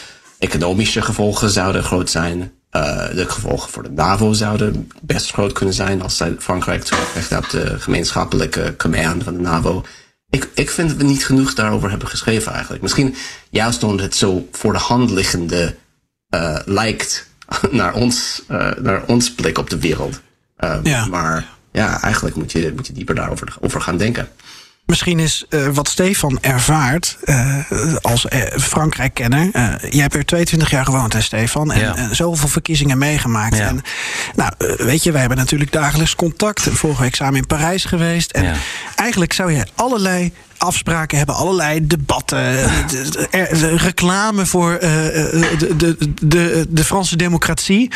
economische 0.42 1.02
gevolgen 1.02 1.50
zouden 1.50 1.82
groot 1.82 2.10
zijn. 2.10 2.40
Uh, 2.40 3.10
de 3.14 3.28
gevolgen 3.28 3.70
voor 3.70 3.82
de 3.82 3.90
NAVO 3.90 4.32
zouden 4.32 4.90
best 5.02 5.32
groot 5.32 5.52
kunnen 5.52 5.74
zijn 5.74 6.02
als 6.02 6.22
Frankrijk 6.38 6.82
terugkrijgt 6.84 7.36
op 7.36 7.50
de 7.50 7.78
gemeenschappelijke 7.78 8.74
command 8.76 9.24
van 9.24 9.34
de 9.34 9.40
NAVO. 9.40 9.84
ik, 10.30 10.48
ik 10.54 10.70
vind 10.70 10.88
dat 10.88 10.96
we 10.98 11.04
niet 11.04 11.26
genoeg 11.26 11.54
daarover 11.54 11.90
hebben 11.90 12.08
geschreven 12.08 12.52
eigenlijk. 12.52 12.82
Misschien 12.82 13.14
juist 13.50 13.82
omdat 13.82 14.00
het 14.00 14.14
zo 14.14 14.48
voor 14.52 14.72
de 14.72 14.78
hand 14.78 15.10
liggende 15.10 15.76
uh, 16.34 16.58
lijkt 16.64 17.28
naar 17.70 17.94
ons, 17.94 18.42
uh, 18.50 18.70
naar 18.80 19.02
ons 19.06 19.34
blik 19.34 19.58
op 19.58 19.70
de 19.70 19.78
wereld. 19.78 20.20
Ja. 20.82 21.06
Maar 21.06 21.48
ja, 21.72 22.00
eigenlijk 22.02 22.36
moet 22.36 22.52
je, 22.52 22.72
moet 22.76 22.86
je 22.86 22.92
dieper 22.92 23.14
daarover 23.14 23.56
over 23.60 23.80
gaan 23.80 23.96
denken. 23.96 24.28
Misschien 24.86 25.18
is 25.18 25.44
uh, 25.50 25.68
wat 25.68 25.88
Stefan 25.88 26.38
ervaart 26.40 27.18
uh, 27.24 27.56
als 28.00 28.24
uh, 28.24 28.40
Frankrijk-kenner. 28.58 29.50
jij 29.90 30.02
hebt 30.02 30.14
er 30.14 30.24
22 30.24 30.70
jaar 30.70 30.84
gewoond, 30.84 31.12
hè, 31.12 31.20
Stefan? 31.20 31.72
En 31.72 31.80
ja. 31.80 32.14
zoveel 32.14 32.48
verkiezingen 32.48 32.98
meegemaakt. 32.98 33.56
Ja. 33.56 33.66
En, 33.66 33.82
nou, 34.34 34.52
weet 34.76 35.02
je, 35.02 35.10
wij 35.10 35.20
hebben 35.20 35.38
natuurlijk 35.38 35.72
dagelijks 35.72 36.14
contact. 36.14 36.68
Vorige 36.72 37.02
week 37.02 37.14
samen 37.14 37.36
in 37.36 37.46
Parijs 37.46 37.84
geweest. 37.84 38.30
En 38.30 38.44
ja. 38.44 38.54
eigenlijk 38.94 39.32
zou 39.32 39.52
je 39.52 39.66
allerlei 39.74 40.32
afspraken 40.58 41.16
hebben, 41.16 41.34
allerlei 41.34 41.86
debatten, 41.86 42.38
de, 42.88 43.28
de, 43.30 43.76
reclame 43.76 44.46
voor 44.46 44.78
de, 44.80 45.74
de, 45.76 45.96
de, 46.22 46.66
de 46.68 46.84
Franse 46.84 47.16
democratie. 47.16 47.90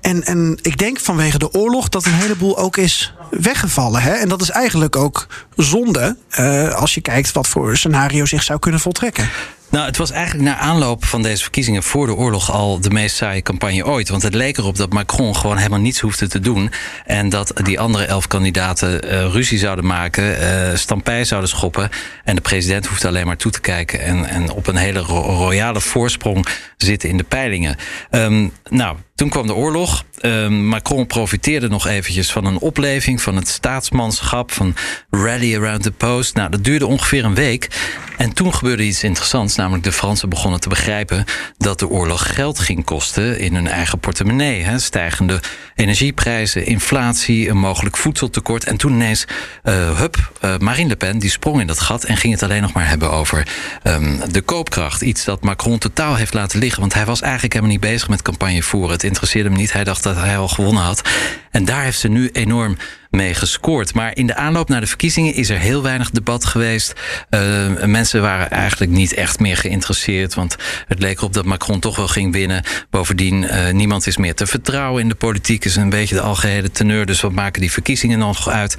En, 0.00 0.24
en 0.24 0.58
ik 0.62 0.78
denk 0.78 1.00
vanwege 1.00 1.38
de 1.38 1.52
oorlog 1.52 1.88
dat 1.88 2.04
een 2.04 2.12
heleboel 2.12 2.58
ook 2.58 2.76
is 2.76 3.14
weggevallen. 3.40 4.02
Hè? 4.02 4.12
En 4.12 4.28
dat 4.28 4.42
is 4.42 4.50
eigenlijk 4.50 4.96
ook 4.96 5.26
zonde 5.56 6.16
uh, 6.38 6.74
als 6.74 6.94
je 6.94 7.00
kijkt 7.00 7.32
wat 7.32 7.48
voor 7.48 7.76
scenario 7.76 8.24
zich 8.24 8.42
zou 8.42 8.58
kunnen 8.58 8.80
voltrekken. 8.80 9.28
Nou, 9.72 9.86
het 9.86 9.96
was 9.96 10.10
eigenlijk 10.10 10.44
na 10.44 10.56
aanloop 10.56 11.04
van 11.04 11.22
deze 11.22 11.42
verkiezingen 11.42 11.82
voor 11.82 12.06
de 12.06 12.14
oorlog 12.14 12.50
al 12.50 12.80
de 12.80 12.90
meest 12.90 13.16
saaie 13.16 13.42
campagne 13.42 13.86
ooit. 13.86 14.08
Want 14.08 14.22
het 14.22 14.34
leek 14.34 14.58
erop 14.58 14.76
dat 14.76 14.92
Macron 14.92 15.36
gewoon 15.36 15.56
helemaal 15.56 15.80
niets 15.80 16.00
hoefde 16.00 16.28
te 16.28 16.40
doen. 16.40 16.70
En 17.06 17.28
dat 17.28 17.52
die 17.62 17.80
andere 17.80 18.04
elf 18.04 18.26
kandidaten 18.26 19.04
uh, 19.04 19.32
ruzie 19.32 19.58
zouden 19.58 19.86
maken, 19.86 20.42
uh, 20.42 20.76
stampij 20.76 21.24
zouden 21.24 21.50
schoppen. 21.50 21.88
En 22.24 22.34
de 22.34 22.40
president 22.40 22.86
hoefde 22.86 23.08
alleen 23.08 23.26
maar 23.26 23.36
toe 23.36 23.52
te 23.52 23.60
kijken 23.60 24.00
en, 24.00 24.26
en 24.26 24.50
op 24.50 24.66
een 24.66 24.76
hele 24.76 24.98
ro 24.98 25.20
royale 25.20 25.80
voorsprong 25.80 26.46
zitten 26.76 27.08
in 27.08 27.16
de 27.16 27.24
peilingen. 27.24 27.76
Um, 28.10 28.52
nou, 28.70 28.96
toen 29.14 29.28
kwam 29.28 29.46
de 29.46 29.54
oorlog. 29.54 30.04
Uh, 30.20 30.48
Macron 30.48 31.06
profiteerde 31.06 31.68
nog 31.68 31.86
eventjes 31.86 32.32
van 32.32 32.44
een 32.44 32.58
opleving 32.58 33.22
van 33.22 33.36
het 33.36 33.48
staatsmanschap, 33.48 34.52
van 34.52 34.74
rally 35.10 35.56
around 35.56 35.82
the 35.82 35.92
post. 35.92 36.34
Nou, 36.34 36.50
dat 36.50 36.64
duurde 36.64 36.86
ongeveer 36.86 37.24
een 37.24 37.34
week. 37.34 37.68
En 38.16 38.32
toen 38.32 38.54
gebeurde 38.54 38.84
iets 38.84 39.02
interessants, 39.02 39.56
namelijk 39.62 39.84
de 39.84 39.92
Fransen 39.92 40.28
begonnen 40.28 40.60
te 40.60 40.68
begrijpen 40.68 41.24
dat 41.56 41.78
de 41.78 41.88
oorlog 41.88 42.34
geld 42.34 42.58
ging 42.58 42.84
kosten 42.84 43.38
in 43.38 43.54
hun 43.54 43.68
eigen 43.68 43.98
portemonnee. 43.98 44.62
Hè. 44.62 44.78
Stijgende 44.78 45.40
energieprijzen, 45.74 46.66
inflatie, 46.66 47.48
een 47.48 47.58
mogelijk 47.58 47.96
voedseltekort. 47.96 48.64
En 48.64 48.76
toen 48.76 48.92
ineens, 48.92 49.24
uh, 49.64 49.98
hup, 49.98 50.32
uh, 50.44 50.56
Marine 50.58 50.88
Le 50.88 50.96
Pen 50.96 51.18
die 51.18 51.30
sprong 51.30 51.60
in 51.60 51.66
dat 51.66 51.80
gat 51.80 52.04
en 52.04 52.16
ging 52.16 52.32
het 52.32 52.42
alleen 52.42 52.62
nog 52.62 52.72
maar 52.72 52.88
hebben 52.88 53.10
over 53.10 53.46
um, 53.82 54.20
de 54.32 54.40
koopkracht. 54.40 55.02
Iets 55.02 55.24
dat 55.24 55.42
Macron 55.42 55.78
totaal 55.78 56.14
heeft 56.14 56.34
laten 56.34 56.58
liggen, 56.58 56.80
want 56.80 56.94
hij 56.94 57.04
was 57.04 57.20
eigenlijk 57.20 57.52
helemaal 57.52 57.74
niet 57.74 57.84
bezig 57.84 58.08
met 58.08 58.22
campagne 58.22 58.62
voeren. 58.62 58.92
Het 58.92 59.04
interesseerde 59.04 59.48
hem 59.48 59.58
niet. 59.58 59.72
Hij 59.72 59.84
dacht 59.84 60.02
dat 60.02 60.16
hij 60.16 60.38
al 60.38 60.48
gewonnen 60.48 60.82
had. 60.82 61.02
En 61.50 61.64
daar 61.64 61.82
heeft 61.82 61.98
ze 61.98 62.08
nu 62.08 62.30
enorm 62.32 62.76
mee 63.12 63.34
gescoord. 63.34 63.94
Maar 63.94 64.16
in 64.16 64.26
de 64.26 64.34
aanloop 64.34 64.68
naar 64.68 64.80
de 64.80 64.86
verkiezingen 64.86 65.34
is 65.34 65.50
er 65.50 65.58
heel 65.58 65.82
weinig 65.82 66.10
debat 66.10 66.44
geweest. 66.44 66.92
Uh, 67.30 67.84
mensen 67.84 68.22
waren 68.22 68.50
eigenlijk 68.50 68.92
niet 68.92 69.14
echt 69.14 69.38
meer 69.38 69.56
geïnteresseerd. 69.56 70.34
Want 70.34 70.56
het 70.86 70.98
leek 70.98 71.18
erop 71.18 71.32
dat 71.32 71.44
Macron 71.44 71.80
toch 71.80 71.96
wel 71.96 72.08
ging 72.08 72.32
winnen. 72.32 72.62
Bovendien, 72.90 73.42
uh, 73.42 73.70
niemand 73.70 74.06
is 74.06 74.16
meer 74.16 74.34
te 74.34 74.46
vertrouwen 74.46 75.02
in 75.02 75.08
de 75.08 75.14
politiek. 75.14 75.64
Is 75.64 75.76
een 75.76 75.90
beetje 75.90 76.14
de 76.14 76.20
algehele 76.20 76.70
teneur. 76.70 77.06
Dus 77.06 77.20
wat 77.20 77.32
maken 77.32 77.60
die 77.60 77.72
verkiezingen 77.72 78.18
nog 78.18 78.48
uit? 78.48 78.76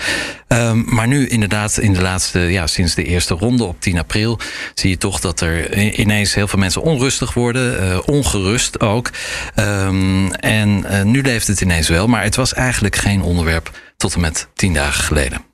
Um, 0.47 0.85
maar 0.87 1.07
nu 1.07 1.27
inderdaad, 1.27 1.77
in 1.77 1.93
de 1.93 2.01
laatste, 2.01 2.39
ja, 2.39 2.67
sinds 2.67 2.95
de 2.95 3.03
eerste 3.03 3.33
ronde 3.33 3.63
op 3.63 3.81
10 3.81 3.97
april, 3.97 4.39
zie 4.73 4.89
je 4.89 4.97
toch 4.97 5.19
dat 5.19 5.41
er 5.41 5.77
ineens 5.99 6.33
heel 6.33 6.47
veel 6.47 6.59
mensen 6.59 6.81
onrustig 6.81 7.33
worden. 7.33 7.83
Uh, 7.83 7.99
ongerust 8.05 8.79
ook. 8.79 9.09
Um, 9.55 10.33
en 10.33 10.85
nu 11.11 11.21
leeft 11.21 11.47
het 11.47 11.61
ineens 11.61 11.87
wel. 11.87 12.07
Maar 12.07 12.23
het 12.23 12.35
was 12.35 12.53
eigenlijk 12.53 12.95
geen 12.95 13.21
onderwerp 13.21 13.71
tot 13.97 14.13
en 14.13 14.19
met 14.19 14.47
tien 14.53 14.73
dagen 14.73 15.03
geleden. 15.03 15.45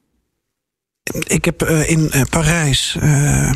Ik 1.28 1.45
heb 1.45 1.69
uh, 1.69 1.89
in 1.89 2.12
uh, 2.15 2.21
Parijs. 2.30 2.97
Uh, 3.04 3.52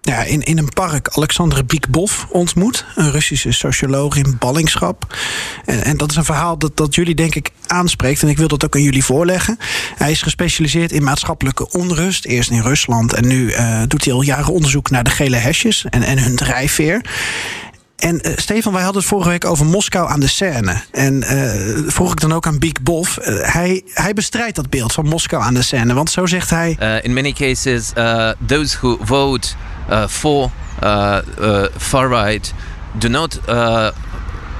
ja, 0.00 0.22
in, 0.22 0.42
in 0.42 0.58
een 0.58 0.68
park 0.68 1.08
Alexandre 1.08 1.64
Biekbov 1.64 2.24
ontmoet. 2.28 2.84
Een 2.94 3.10
Russische 3.10 3.52
socioloog 3.52 4.16
in 4.16 4.36
ballingschap. 4.38 5.16
En, 5.64 5.84
en 5.84 5.96
dat 5.96 6.10
is 6.10 6.16
een 6.16 6.24
verhaal 6.24 6.58
dat, 6.58 6.76
dat 6.76 6.94
jullie 6.94 7.14
denk 7.14 7.34
ik 7.34 7.50
aanspreekt. 7.66 8.22
En 8.22 8.28
ik 8.28 8.38
wil 8.38 8.48
dat 8.48 8.64
ook 8.64 8.74
aan 8.74 8.82
jullie 8.82 9.04
voorleggen. 9.04 9.58
Hij 9.96 10.10
is 10.10 10.22
gespecialiseerd 10.22 10.92
in 10.92 11.04
maatschappelijke 11.04 11.70
onrust. 11.70 12.24
Eerst 12.24 12.50
in 12.50 12.62
Rusland 12.62 13.12
en 13.12 13.26
nu 13.26 13.54
doet 13.86 14.04
hij 14.04 14.14
al 14.14 14.22
jaren 14.22 14.52
onderzoek 14.52 14.90
naar 14.90 15.04
de 15.04 15.10
gele 15.10 15.36
hesjes 15.36 15.84
en, 15.84 16.02
en 16.02 16.18
hun 16.18 16.36
drijfveer. 16.36 17.00
En 17.96 18.28
uh, 18.28 18.32
Stefan, 18.36 18.72
wij 18.72 18.82
hadden 18.82 19.00
het 19.00 19.10
vorige 19.10 19.28
week 19.28 19.44
over 19.44 19.66
Moskou 19.66 20.10
aan 20.10 20.20
de 20.20 20.26
Seine. 20.26 20.82
En 20.90 21.22
uh, 21.22 21.90
vroeg 21.90 22.12
ik 22.12 22.20
dan 22.20 22.32
ook 22.32 22.46
aan 22.46 22.58
Big 22.58 22.72
Bof. 22.82 23.18
Uh, 23.18 23.24
hij, 23.40 23.82
hij 23.92 24.12
bestrijdt 24.12 24.56
dat 24.56 24.70
beeld 24.70 24.92
van 24.92 25.06
Moskou 25.06 25.42
aan 25.42 25.54
de 25.54 25.62
Seine. 25.62 25.94
Want 25.94 26.10
zo 26.10 26.26
zegt 26.26 26.50
hij... 26.50 27.00
in 27.02 27.12
many 27.12 27.32
cases, 27.32 27.92
those 28.46 28.76
who 28.78 28.98
vote 29.02 29.48
for 30.08 30.50
far 31.78 32.08
right 32.08 32.52
do 32.92 33.08
not 33.08 33.40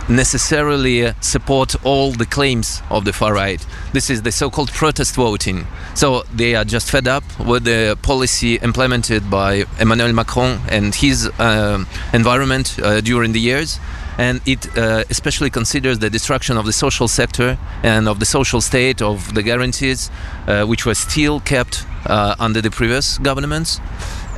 necessarily 0.08 1.12
support 1.20 1.74
all 1.84 2.12
the 2.12 2.26
claims 2.26 2.82
of 2.90 3.04
the 3.04 3.12
far 3.12 3.34
right. 3.34 3.64
This 3.92 4.10
is 4.10 4.22
the 4.22 4.32
so 4.32 4.50
called 4.50 4.70
protest 4.70 5.14
voting. 5.14 5.66
So 5.94 6.22
they 6.34 6.54
are 6.54 6.64
just 6.64 6.90
fed 6.90 7.08
up 7.08 7.24
with 7.38 7.64
the 7.64 7.98
policy 8.02 8.56
implemented 8.56 9.30
by 9.30 9.64
Emmanuel 9.80 10.12
Macron 10.12 10.60
and 10.68 10.94
his 10.94 11.28
uh, 11.38 11.84
environment 12.12 12.78
uh, 12.82 13.00
during 13.00 13.32
the 13.32 13.40
years. 13.40 13.78
And 14.18 14.40
it 14.46 14.66
uh, 14.78 15.04
especially 15.10 15.50
considers 15.50 15.98
the 15.98 16.08
destruction 16.08 16.56
of 16.56 16.64
the 16.64 16.72
social 16.72 17.06
sector 17.06 17.58
and 17.82 18.08
of 18.08 18.18
the 18.18 18.24
social 18.24 18.62
state, 18.62 19.02
of 19.02 19.34
the 19.34 19.42
guarantees, 19.42 20.10
uh, 20.46 20.64
which 20.64 20.86
were 20.86 20.94
still 20.94 21.40
kept 21.40 21.84
uh, 22.06 22.34
under 22.38 22.62
the 22.62 22.70
previous 22.70 23.18
governments. 23.18 23.78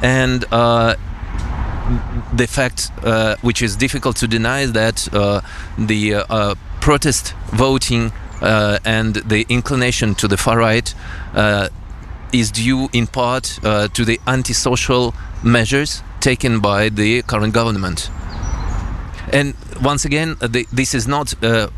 And 0.02 0.44
uh, 0.50 0.96
the 2.38 2.46
fact, 2.46 2.90
uh, 3.02 3.36
which 3.42 3.60
is 3.62 3.76
difficult 3.76 4.16
to 4.16 4.26
deny, 4.26 4.66
that 4.66 5.08
uh, 5.12 5.40
the 5.76 6.14
uh, 6.14 6.54
protest 6.80 7.34
voting 7.52 8.12
uh, 8.40 8.78
and 8.84 9.16
the 9.16 9.44
inclination 9.48 10.14
to 10.14 10.28
the 10.28 10.36
far 10.36 10.58
right 10.58 10.94
uh, 11.34 11.68
is 12.32 12.50
due 12.50 12.88
in 12.92 13.06
part 13.06 13.58
uh, 13.64 13.88
to 13.88 14.04
the 14.04 14.20
antisocial 14.26 15.14
measures 15.42 16.02
taken 16.20 16.60
by 16.60 16.88
the 16.88 17.22
current 17.22 17.52
government. 17.52 18.10
And 19.32 19.54
once 19.82 20.04
again, 20.04 20.36
the, 20.40 20.66
this 20.72 20.94
is 20.94 21.06
not 21.06 21.34
the 21.40 21.70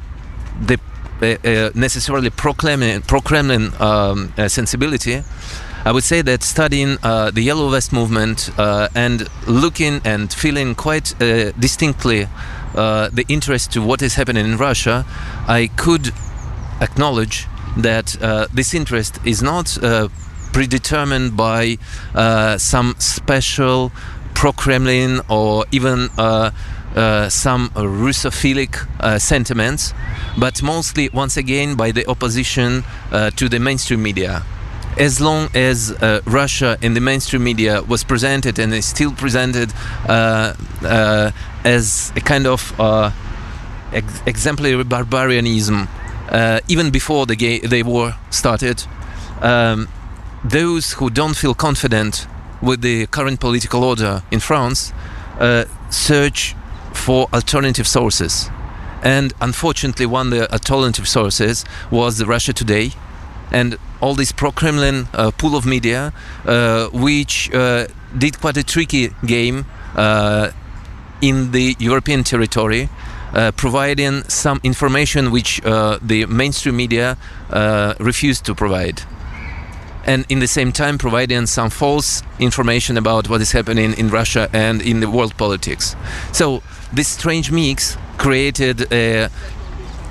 necessarily 1.74 2.30
pro-Kremlin 2.30 3.72
um, 3.80 4.32
sensibility. 4.48 5.22
I 5.82 5.92
would 5.92 6.04
say 6.04 6.20
that 6.20 6.42
studying 6.42 6.98
uh, 7.02 7.30
the 7.30 7.40
Yellow 7.40 7.70
Vest 7.70 7.90
movement 7.90 8.50
uh, 8.58 8.88
and 8.94 9.26
looking 9.46 10.02
and 10.04 10.30
feeling 10.30 10.74
quite 10.74 11.14
uh, 11.22 11.52
distinctly 11.52 12.28
uh, 12.74 13.08
the 13.08 13.24
interest 13.28 13.72
to 13.72 13.82
what 13.82 14.02
is 14.02 14.14
happening 14.16 14.44
in 14.44 14.58
Russia, 14.58 15.06
I 15.48 15.70
could 15.76 16.12
acknowledge 16.82 17.46
that 17.78 18.20
uh, 18.22 18.46
this 18.52 18.74
interest 18.74 19.20
is 19.24 19.42
not 19.42 19.82
uh, 19.82 20.08
predetermined 20.52 21.34
by 21.36 21.78
some 22.58 22.94
special 22.98 23.90
pro-Kremlin 24.34 25.20
or 25.30 25.64
even 25.72 26.10
uh, 26.16 26.50
some 27.28 27.70
Russophilic 27.70 28.86
uh, 28.98 29.18
sentiments, 29.18 29.94
but 30.36 30.62
mostly, 30.62 31.08
once 31.10 31.36
again, 31.36 31.76
by 31.76 31.92
the 31.92 32.06
opposition 32.08 32.82
uh, 33.12 33.30
to 33.30 33.48
the 33.48 33.60
mainstream 33.60 34.02
media 34.02 34.42
as 35.00 35.18
long 35.18 35.48
as 35.54 35.90
uh, 35.92 36.20
Russia 36.26 36.76
in 36.82 36.92
the 36.92 37.00
mainstream 37.00 37.42
media 37.42 37.82
was 37.82 38.04
presented 38.04 38.58
and 38.58 38.74
is 38.74 38.84
still 38.84 39.12
presented 39.12 39.72
uh, 40.06 40.54
uh, 40.82 41.30
as 41.64 42.12
a 42.16 42.20
kind 42.20 42.46
of 42.46 42.78
uh, 42.78 43.10
ex- 43.94 44.22
exemplary 44.26 44.84
barbarianism, 44.84 45.88
even 46.68 46.90
before 46.90 47.24
the, 47.24 47.34
the 47.66 47.82
war 47.82 48.14
started, 48.28 48.84
um, 49.40 49.88
those 50.44 50.92
who 50.92 51.08
don't 51.08 51.34
feel 51.34 51.54
confident 51.54 52.26
with 52.60 52.82
the 52.82 53.06
current 53.06 53.40
political 53.40 53.82
order 53.82 54.22
in 54.30 54.38
France 54.38 54.92
search 55.88 56.54
for 56.92 57.26
alternative 57.32 57.88
sources. 57.88 58.50
And 59.02 59.32
unfortunately, 59.40 60.04
one 60.04 60.26
of 60.26 60.38
the 60.38 60.52
alternative 60.52 61.08
sources 61.08 61.64
was 61.90 62.22
Russia 62.22 62.52
Today, 62.52 62.92
and 63.52 63.76
all 64.00 64.14
this 64.14 64.32
pro-Kremlin 64.32 65.08
uh, 65.12 65.30
pool 65.32 65.56
of 65.56 65.66
media, 65.66 66.12
uh, 66.44 66.88
which 66.88 67.52
uh, 67.52 67.86
did 68.16 68.40
quite 68.40 68.56
a 68.56 68.64
tricky 68.64 69.10
game 69.26 69.66
uh, 69.96 70.50
in 71.20 71.52
the 71.52 71.76
European 71.78 72.24
territory, 72.24 72.88
uh, 73.34 73.52
providing 73.52 74.22
some 74.24 74.60
information 74.62 75.30
which 75.30 75.64
uh, 75.64 75.98
the 76.02 76.26
mainstream 76.26 76.76
media 76.76 77.16
refused 77.98 78.44
to 78.44 78.54
provide. 78.54 79.02
and 80.06 80.24
in 80.28 80.38
the 80.38 80.46
same 80.46 80.72
time 80.72 80.96
providing 80.98 81.46
some 81.46 81.70
false 81.70 82.22
information 82.38 82.96
about 82.96 83.28
what 83.28 83.40
is 83.40 83.52
happening 83.52 83.92
in 83.98 84.08
Russia 84.08 84.48
and 84.52 84.80
in 84.82 85.00
the 85.00 85.10
world 85.10 85.36
politics. 85.36 85.94
So 86.32 86.62
this 86.92 87.08
strange 87.08 87.52
mix 87.52 87.96
created 88.16 88.90
a 88.92 89.28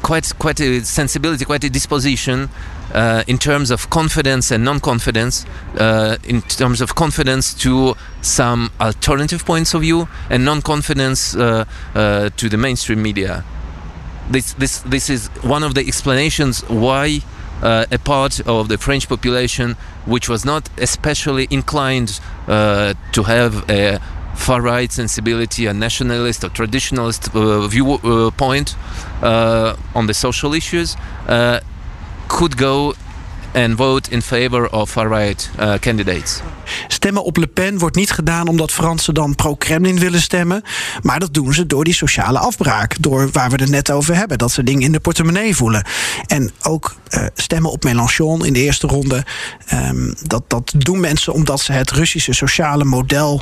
quite 0.10 0.40
quite 0.40 0.60
a 0.60 0.84
sensibility, 0.84 1.46
quite 1.46 1.64
a 1.64 1.70
disposition 1.70 2.50
uh, 2.96 3.24
in 3.28 3.38
terms 3.38 3.70
of 3.70 3.90
confidence 3.92 4.50
and 4.50 4.64
non-confidence, 4.64 5.46
uh, 5.78 6.18
in 6.24 6.42
terms 6.42 6.82
of 6.82 6.96
confidence 6.96 7.54
to 7.54 7.96
some 8.22 8.72
alternative 8.82 9.46
points 9.46 9.76
of 9.76 9.82
view 9.82 10.08
and 10.32 10.44
non-confidence 10.44 11.36
uh, 11.36 11.64
uh 11.94 12.30
to 12.38 12.50
the 12.50 12.58
mainstream 12.58 13.02
media. 13.04 13.44
This 14.32 14.54
this 14.54 14.80
this 14.94 15.10
is 15.10 15.28
one 15.44 15.64
of 15.68 15.74
the 15.74 15.82
explanations 15.88 16.64
why. 16.68 17.22
Uh, 17.62 17.86
a 17.92 17.98
part 17.98 18.40
of 18.48 18.70
the 18.70 18.78
French 18.78 19.10
population 19.10 19.76
which 20.06 20.30
was 20.30 20.46
not 20.46 20.70
especially 20.78 21.46
inclined 21.52 22.22
uh, 22.48 22.94
to 23.12 23.24
have 23.24 23.70
a 23.70 24.00
far 24.36 24.62
right 24.62 24.92
sensibility, 24.92 25.66
a 25.66 25.74
nationalist 25.74 26.44
or 26.44 26.50
traditionalist 26.50 27.36
uh, 27.36 27.68
viewpoint 27.68 28.76
uh, 29.22 29.76
on 29.96 30.08
the 30.08 30.14
social 30.14 30.54
issues, 30.54 30.96
uh, 31.28 31.60
could 32.28 32.58
go 32.58 32.94
and 33.54 33.78
vote 33.78 34.10
in 34.10 34.22
favor 34.22 34.70
of 34.70 34.90
far-right 34.90 35.50
uh, 35.60 35.74
candidates. 35.74 36.42
Stemmen 36.88 37.24
op 37.24 37.38
Le 37.38 37.48
Pen 37.48 37.78
wordt 37.78 37.96
niet 37.96 38.12
gedaan 38.12 38.48
omdat 38.48 38.72
Fransen 38.72 39.14
dan 39.14 39.36
pro-Kremlin 39.36 40.00
willen 40.00 40.22
stemmen. 40.22 40.64
Maar 41.02 41.20
dat 41.20 41.34
doen 41.34 41.54
ze 41.54 41.66
door 41.66 41.84
die 41.84 41.94
sociale 41.94 42.40
afbraak. 42.40 42.96
Door 43.00 43.30
waar 43.32 43.50
we 43.50 43.62
het 43.62 43.70
net 43.70 43.92
over 43.92 44.16
hebben. 44.16 44.38
Dat 44.38 44.52
ze 44.52 44.64
dingen 44.64 44.82
in 44.82 44.92
de 44.92 45.00
portemonnee 45.00 45.56
voelen. 45.56 45.86
En 46.28 46.52
ook 46.62 46.96
uh, 47.10 47.26
stemmen 47.34 47.72
op 47.72 47.84
Mélenchon 47.84 48.46
in 48.46 48.54
de 48.54 48.60
eerste 48.60 48.88
ronde. 48.88 49.26
Um, 49.74 50.16
dat, 50.24 50.44
dat 50.48 50.74
doen 50.78 51.00
mensen 51.00 51.34
omdat 51.34 51.60
ze 51.60 51.72
het 51.72 51.92
Russische 51.92 52.34
sociale 52.34 52.84
model 52.84 53.42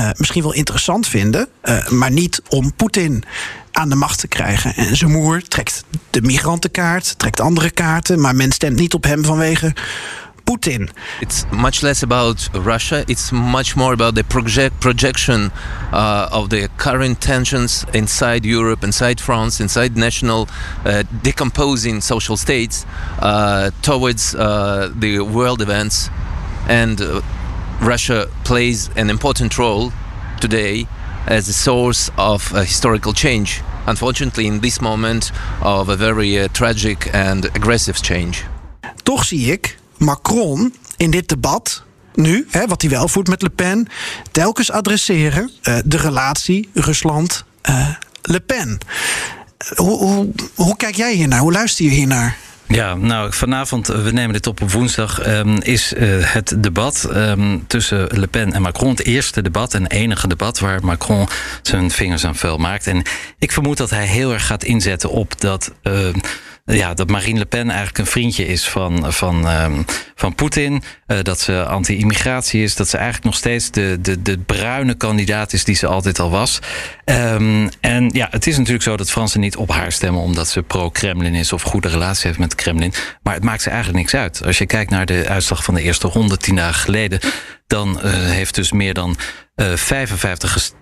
uh, 0.00 0.10
misschien 0.16 0.42
wel 0.42 0.54
interessant 0.54 1.08
vinden. 1.08 1.48
Uh, 1.64 1.88
maar 1.88 2.10
niet 2.10 2.42
om 2.48 2.74
Poetin 2.74 3.24
aan 3.74 3.88
de 3.88 3.94
macht 3.94 4.18
te 4.18 4.28
krijgen. 4.28 4.74
En 4.74 4.96
zijn 4.96 5.10
moer 5.10 5.42
trekt 5.48 5.84
de 6.10 6.22
migrantenkaart, 6.22 7.18
trekt 7.18 7.40
andere 7.40 7.70
kaarten, 7.70 8.20
maar 8.20 8.34
men 8.34 8.52
stemt 8.52 8.78
niet 8.78 8.94
op 8.94 9.04
hem 9.04 9.24
vanwege 9.24 9.74
Putin. 10.44 10.90
It's 11.20 11.44
much 11.50 11.80
less 11.80 12.02
about 12.02 12.50
Russia. 12.52 13.02
It's 13.06 13.30
much 13.30 13.76
more 13.76 13.92
about 13.92 14.14
the 14.14 14.24
project 14.24 14.78
projection 14.78 15.50
uh, 15.92 16.26
of 16.30 16.48
the 16.48 16.68
current 16.76 17.20
tensions 17.20 17.84
inside 17.90 18.48
Europe, 18.48 18.84
inside 18.86 19.22
France, 19.22 19.62
inside 19.62 19.98
national 19.98 20.46
uh, 20.86 20.98
decomposing 21.22 22.02
social 22.02 22.36
states 22.36 22.84
uh, 23.22 23.66
towards 23.80 24.34
uh, 24.34 24.90
the 24.98 25.18
world 25.18 25.60
events, 25.60 26.10
and 26.68 27.00
uh, 27.00 27.20
Russia 27.80 28.26
plays 28.42 28.90
an 28.96 29.08
important 29.10 29.56
role 29.56 29.92
today 30.40 30.86
as 31.26 31.48
a 31.48 31.52
source 31.52 32.10
of 32.16 32.50
uh, 32.52 32.58
historical 32.58 33.12
change. 33.14 33.60
Unfortunately, 33.86 34.44
in 34.44 34.60
this 34.60 34.78
moment 34.78 35.32
of 35.62 35.88
a 35.88 35.96
very 35.96 36.38
uh, 36.38 36.44
tragic 36.52 37.14
and 37.14 37.50
aggressive 37.56 37.98
change. 38.00 38.34
Toch 39.02 39.24
zie 39.24 39.52
ik 39.52 39.78
Macron 39.96 40.74
in 40.96 41.10
dit 41.10 41.28
debat 41.28 41.82
nu, 42.14 42.46
hè, 42.50 42.66
wat 42.66 42.80
hij 42.80 42.90
wel 42.90 43.08
voert 43.08 43.28
met 43.28 43.42
Le 43.42 43.50
Pen, 43.50 43.88
telkens 44.30 44.70
adresseren 44.70 45.50
uh, 45.62 45.76
de 45.84 45.96
relatie 45.96 46.68
Rusland-Le 46.74 48.40
Pen. 48.46 48.78
Hoe, 49.76 49.98
hoe, 49.98 50.32
hoe 50.54 50.76
kijk 50.76 50.94
jij 50.94 51.14
hiernaar? 51.14 51.40
Hoe 51.40 51.52
luister 51.52 51.84
je 51.84 51.90
hiernaar? 51.90 52.36
Ja, 52.74 52.94
nou, 52.94 53.32
vanavond, 53.32 53.86
we 53.86 54.10
nemen 54.12 54.32
dit 54.32 54.46
op 54.46 54.60
op 54.60 54.70
woensdag, 54.70 55.26
um, 55.26 55.62
is 55.62 55.92
uh, 55.92 56.32
het 56.32 56.54
debat 56.58 57.08
um, 57.12 57.66
tussen 57.66 58.06
Le 58.18 58.26
Pen 58.26 58.52
en 58.52 58.62
Macron. 58.62 58.90
Het 58.90 59.04
eerste 59.04 59.42
debat 59.42 59.74
en 59.74 59.86
enige 59.86 60.28
debat 60.28 60.58
waar 60.58 60.84
Macron 60.84 61.28
zijn 61.62 61.90
vingers 61.90 62.24
aan 62.24 62.36
vuil 62.36 62.58
maakt. 62.58 62.86
En 62.86 63.02
ik 63.38 63.52
vermoed 63.52 63.76
dat 63.76 63.90
hij 63.90 64.06
heel 64.06 64.32
erg 64.32 64.46
gaat 64.46 64.64
inzetten 64.64 65.10
op 65.10 65.40
dat. 65.40 65.72
Uh, 65.82 66.14
ja, 66.64 66.94
dat 66.94 67.10
Marine 67.10 67.38
Le 67.38 67.44
Pen 67.44 67.68
eigenlijk 67.68 67.98
een 67.98 68.06
vriendje 68.06 68.46
is 68.46 68.68
van, 68.68 69.12
van, 69.12 69.46
um, 69.46 69.84
van 70.14 70.34
Poetin. 70.34 70.82
Uh, 71.06 71.18
dat 71.22 71.40
ze 71.40 71.64
anti-immigratie 71.64 72.62
is. 72.62 72.76
Dat 72.76 72.88
ze 72.88 72.96
eigenlijk 72.96 73.26
nog 73.26 73.34
steeds 73.34 73.70
de, 73.70 73.98
de, 74.00 74.22
de 74.22 74.38
bruine 74.38 74.94
kandidaat 74.94 75.52
is 75.52 75.64
die 75.64 75.74
ze 75.74 75.86
altijd 75.86 76.18
al 76.18 76.30
was. 76.30 76.58
Um, 77.04 77.68
en 77.80 78.10
ja, 78.12 78.28
het 78.30 78.46
is 78.46 78.56
natuurlijk 78.56 78.84
zo 78.84 78.96
dat 78.96 79.10
Fransen 79.10 79.40
niet 79.40 79.56
op 79.56 79.70
haar 79.70 79.92
stemmen 79.92 80.22
omdat 80.22 80.48
ze 80.48 80.62
pro-Kremlin 80.62 81.34
is 81.34 81.52
of 81.52 81.62
goede 81.62 81.88
relatie 81.88 82.26
heeft 82.26 82.38
met 82.38 82.54
Kremlin. 82.54 82.92
Maar 83.22 83.34
het 83.34 83.44
maakt 83.44 83.62
ze 83.62 83.70
eigenlijk 83.70 83.98
niks 83.98 84.14
uit. 84.14 84.44
Als 84.44 84.58
je 84.58 84.66
kijkt 84.66 84.90
naar 84.90 85.06
de 85.06 85.28
uitslag 85.28 85.64
van 85.64 85.74
de 85.74 85.82
eerste 85.82 86.08
ronde 86.08 86.36
tien 86.36 86.56
dagen 86.56 86.80
geleden, 86.80 87.20
dan 87.66 88.00
uh, 88.04 88.12
heeft 88.12 88.54
dus 88.54 88.72
meer 88.72 88.94
dan 88.94 89.16
uh, 89.56 89.72
55 89.74 90.72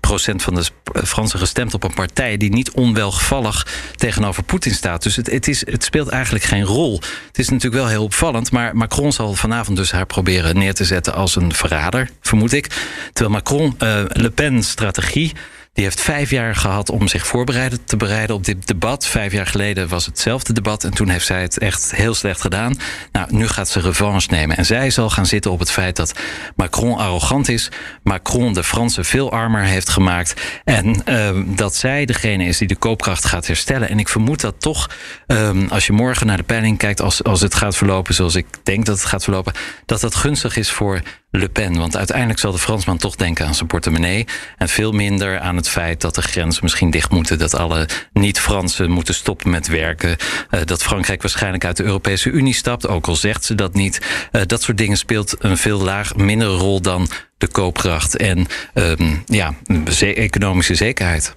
procent 0.00 0.42
van 0.42 0.54
de 0.54 0.64
Fransen 1.06 1.38
gestemd 1.38 1.74
op 1.74 1.84
een 1.84 1.94
partij 1.94 2.36
die 2.36 2.52
niet 2.52 2.70
onwelgevallig 2.70 3.66
tegenover 3.96 4.42
Poetin 4.42 4.74
staat. 4.74 5.02
Dus 5.02 5.16
het, 5.16 5.30
het, 5.30 5.48
is, 5.48 5.66
het 5.66 5.84
speelt 5.84 6.08
eigenlijk 6.08 6.44
geen 6.44 6.62
rol. 6.62 7.00
Het 7.26 7.38
is 7.38 7.48
natuurlijk 7.48 7.82
wel 7.82 7.90
heel 7.90 8.02
opvallend, 8.02 8.50
maar 8.50 8.76
Macron 8.76 9.12
zal 9.12 9.34
vanavond 9.34 9.76
dus 9.76 9.92
haar 9.92 10.06
proberen 10.06 10.58
neer 10.58 10.74
te 10.74 10.84
zetten 10.84 11.14
als 11.14 11.36
een 11.36 11.54
verrader, 11.54 12.10
vermoed 12.20 12.52
ik. 12.52 12.66
Terwijl 13.12 13.34
Macron 13.34 13.74
uh, 13.78 14.02
Le 14.08 14.30
Pen's 14.30 14.70
strategie 14.70 15.32
die 15.74 15.84
heeft 15.84 16.00
vijf 16.00 16.30
jaar 16.30 16.56
gehad 16.56 16.90
om 16.90 17.08
zich 17.08 17.26
voorbereiden 17.26 17.84
te 17.84 17.96
bereiden 17.96 18.36
op 18.36 18.44
dit 18.44 18.66
debat. 18.66 19.06
Vijf 19.06 19.32
jaar 19.32 19.46
geleden 19.46 19.88
was 19.88 20.06
hetzelfde 20.06 20.52
debat 20.52 20.84
en 20.84 20.94
toen 20.94 21.08
heeft 21.08 21.26
zij 21.26 21.42
het 21.42 21.58
echt 21.58 21.94
heel 21.94 22.14
slecht 22.14 22.40
gedaan. 22.40 22.76
Nou, 23.12 23.26
nu 23.30 23.48
gaat 23.48 23.68
ze 23.68 23.80
revanche 23.80 24.28
nemen. 24.30 24.56
En 24.56 24.66
zij 24.66 24.90
zal 24.90 25.10
gaan 25.10 25.26
zitten 25.26 25.50
op 25.50 25.58
het 25.58 25.70
feit 25.70 25.96
dat 25.96 26.14
Macron 26.56 26.98
arrogant 26.98 27.48
is. 27.48 27.68
Macron 28.02 28.52
de 28.52 28.64
Fransen 28.64 29.04
veel 29.04 29.32
armer 29.32 29.62
heeft 29.62 29.88
gemaakt. 29.88 30.34
En 30.64 31.02
uh, 31.08 31.30
dat 31.46 31.74
zij 31.74 32.04
degene 32.04 32.44
is 32.44 32.58
die 32.58 32.68
de 32.68 32.76
koopkracht 32.76 33.24
gaat 33.24 33.46
herstellen. 33.46 33.88
En 33.88 33.98
ik 33.98 34.08
vermoed 34.08 34.40
dat 34.40 34.54
toch, 34.58 34.90
um, 35.26 35.68
als 35.68 35.86
je 35.86 35.92
morgen 35.92 36.26
naar 36.26 36.36
de 36.36 36.42
peiling 36.42 36.78
kijkt, 36.78 37.00
als, 37.00 37.24
als 37.24 37.40
het 37.40 37.54
gaat 37.54 37.76
verlopen 37.76 38.14
zoals 38.14 38.34
ik 38.34 38.46
denk 38.62 38.86
dat 38.86 38.98
het 38.98 39.06
gaat 39.06 39.24
verlopen, 39.24 39.52
dat 39.86 40.00
dat 40.00 40.14
gunstig 40.14 40.56
is 40.56 40.70
voor 40.70 41.00
Le 41.36 41.48
Pen. 41.48 41.76
Want 41.78 41.96
uiteindelijk 41.96 42.38
zal 42.38 42.52
de 42.52 42.58
Fransman 42.58 42.96
toch 42.96 43.16
denken 43.16 43.46
aan 43.46 43.54
zijn 43.54 43.68
portemonnee. 43.68 44.26
En 44.56 44.68
veel 44.68 44.92
minder 44.92 45.38
aan 45.40 45.56
het 45.56 45.68
feit 45.68 46.00
dat 46.00 46.14
de 46.14 46.22
grenzen 46.22 46.62
misschien 46.62 46.90
dicht 46.90 47.10
moeten. 47.10 47.38
Dat 47.38 47.54
alle 47.54 47.88
niet-Fransen 48.12 48.90
moeten 48.90 49.14
stoppen 49.14 49.50
met 49.50 49.66
werken. 49.66 50.16
Uh, 50.50 50.60
dat 50.64 50.82
Frankrijk 50.82 51.22
waarschijnlijk 51.22 51.64
uit 51.64 51.76
de 51.76 51.82
Europese 51.82 52.30
Unie 52.30 52.54
stapt. 52.54 52.88
Ook 52.88 53.06
al 53.06 53.16
zegt 53.16 53.44
ze 53.44 53.54
dat 53.54 53.74
niet. 53.74 54.00
Uh, 54.32 54.42
dat 54.46 54.62
soort 54.62 54.78
dingen 54.78 54.96
speelt 54.96 55.36
een 55.38 55.56
veel 55.56 55.80
laag, 55.80 56.16
mindere 56.16 56.56
rol 56.56 56.80
dan 56.80 57.08
de 57.38 57.48
koopkracht 57.48 58.16
en 58.16 58.46
um, 58.74 59.22
ja, 59.26 59.54
economische 59.98 60.74
zekerheid. 60.74 61.34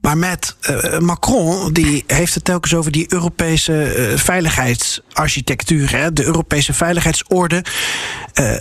Maar 0.00 0.18
met 0.18 0.56
uh, 0.70 0.98
Macron, 0.98 1.72
die 1.72 2.04
heeft 2.06 2.34
het 2.34 2.44
telkens 2.44 2.74
over 2.74 2.92
die 2.92 3.12
Europese 3.12 4.12
veiligheidsarchitectuur, 4.16 5.90
hè, 5.90 6.12
de 6.12 6.24
Europese 6.24 6.72
veiligheidsorde, 6.72 7.64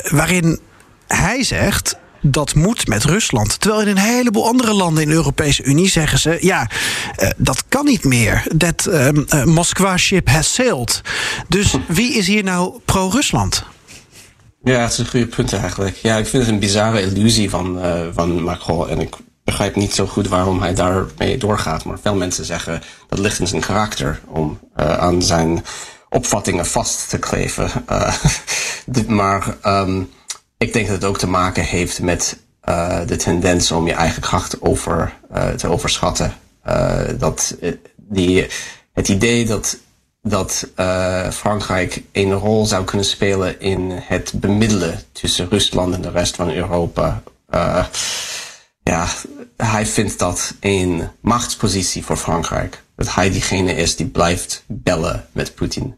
waarin 0.09 0.59
hij 1.15 1.43
zegt. 1.43 1.95
Dat 2.25 2.55
moet 2.55 2.87
met 2.87 3.03
Rusland. 3.03 3.59
Terwijl 3.59 3.81
in 3.81 3.87
een 3.87 3.97
heleboel 3.97 4.45
andere 4.47 4.73
landen 4.73 5.03
in 5.03 5.09
de 5.09 5.15
Europese 5.15 5.63
Unie 5.63 5.89
zeggen 5.89 6.19
ze: 6.19 6.37
ja, 6.41 6.69
uh, 7.19 7.29
dat 7.37 7.63
kan 7.67 7.85
niet 7.85 8.03
meer. 8.03 8.43
Dat 8.55 8.87
uh, 8.89 9.07
uh, 9.07 9.43
Moskwa 9.43 9.97
ship 9.97 10.29
has 10.29 10.53
sailed. 10.53 11.01
Dus 11.47 11.77
wie 11.87 12.13
is 12.13 12.27
hier 12.27 12.43
nou 12.43 12.79
pro-Rusland? 12.85 13.63
Ja, 14.63 14.81
dat 14.81 14.91
is 14.91 14.97
een 14.97 15.07
goede 15.07 15.27
punt 15.27 15.53
eigenlijk. 15.53 15.95
Ja, 15.95 16.17
ik 16.17 16.27
vind 16.27 16.43
het 16.43 16.51
een 16.51 16.59
bizarre 16.59 17.01
illusie 17.01 17.49
van, 17.49 17.79
van 18.13 18.43
Macron. 18.43 18.89
En 18.89 18.99
ik 18.99 19.15
begrijp 19.43 19.75
niet 19.75 19.93
zo 19.93 20.07
goed 20.07 20.27
waarom 20.27 20.61
hij 20.61 20.73
daarmee 20.73 21.37
doorgaat. 21.37 21.83
Maar 21.83 21.97
veel 22.01 22.15
mensen 22.15 22.45
zeggen 22.45 22.81
dat 23.09 23.19
ligt 23.19 23.39
in 23.39 23.47
zijn 23.47 23.61
karakter 23.61 24.19
om 24.27 24.59
aan 24.75 25.21
zijn 25.21 25.65
opvattingen 26.09 26.65
vast 26.65 27.09
te 27.09 27.17
kleven. 27.17 27.71
maar. 29.07 29.57
Um, 29.63 30.09
ik 30.63 30.73
denk 30.73 30.87
dat 30.87 30.95
het 30.95 31.05
ook 31.05 31.17
te 31.17 31.27
maken 31.27 31.63
heeft 31.63 32.01
met 32.01 32.37
uh, 32.69 32.99
de 33.05 33.15
tendens 33.15 33.71
om 33.71 33.87
je 33.87 33.93
eigen 33.93 34.21
kracht 34.21 34.61
over, 34.61 35.13
uh, 35.35 35.49
te 35.49 35.67
overschatten. 35.67 36.33
Uh, 36.67 37.01
dat 37.17 37.57
die, 37.95 38.47
het 38.93 39.07
idee 39.07 39.45
dat, 39.45 39.77
dat 40.21 40.67
Frankrijk 41.31 42.03
een 42.11 42.33
rol 42.33 42.65
zou 42.65 42.83
kunnen 42.83 43.05
spelen 43.05 43.59
in 43.59 43.91
het 43.91 44.33
bemiddelen 44.35 44.99
tussen 45.11 45.49
Rusland 45.49 45.93
en 45.93 46.01
de 46.01 46.11
rest 46.11 46.35
van 46.35 46.51
Europa. 46.51 47.23
ja, 48.83 49.07
hij 49.57 49.85
vindt 49.85 50.19
dat 50.19 50.53
een 50.59 51.09
machtspositie 51.21 52.05
voor 52.05 52.17
Frankrijk. 52.17 52.83
Dat 52.95 53.13
hij 53.13 53.29
diegene 53.29 53.75
is 53.75 53.95
die 53.95 54.07
blijft 54.07 54.63
bellen 54.67 55.27
met 55.31 55.55
Poetin. 55.55 55.97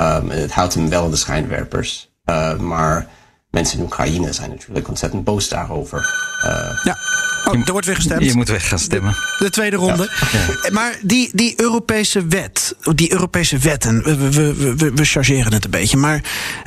Um, 0.00 0.30
het 0.30 0.52
houdt 0.52 0.74
hem 0.74 0.88
wel 0.88 1.10
de 1.10 1.16
schijnwerpers. 1.16 2.10
maar 2.58 3.08
mensen 3.54 3.78
in 3.78 3.84
Oekraïne 3.84 4.32
zijn 4.32 4.50
natuurlijk 4.50 4.88
ontzettend 4.88 5.24
boos 5.24 5.48
daarover. 5.48 5.98
Uh, 6.44 6.84
ja. 6.84 6.96
Oh, 7.44 7.60
er 7.64 7.72
wordt 7.72 7.86
weer 7.86 7.94
gestemd. 7.94 8.24
Je 8.24 8.34
moet 8.34 8.48
weg 8.48 8.68
gaan 8.68 8.78
stemmen. 8.78 9.16
De 9.38 9.50
tweede 9.50 9.76
ronde. 9.76 10.10
Ja. 10.32 10.70
Maar 10.72 10.98
die, 11.02 11.30
die 11.32 11.60
Europese 11.60 12.26
wet, 12.26 12.76
die 12.94 13.12
Europese 13.12 13.58
wetten, 13.58 14.02
we, 14.02 14.30
we, 14.30 14.74
we, 14.76 14.92
we 14.94 15.04
chargeren 15.04 15.52
het 15.52 15.64
een 15.64 15.70
beetje. 15.70 15.96
Maar 15.96 16.22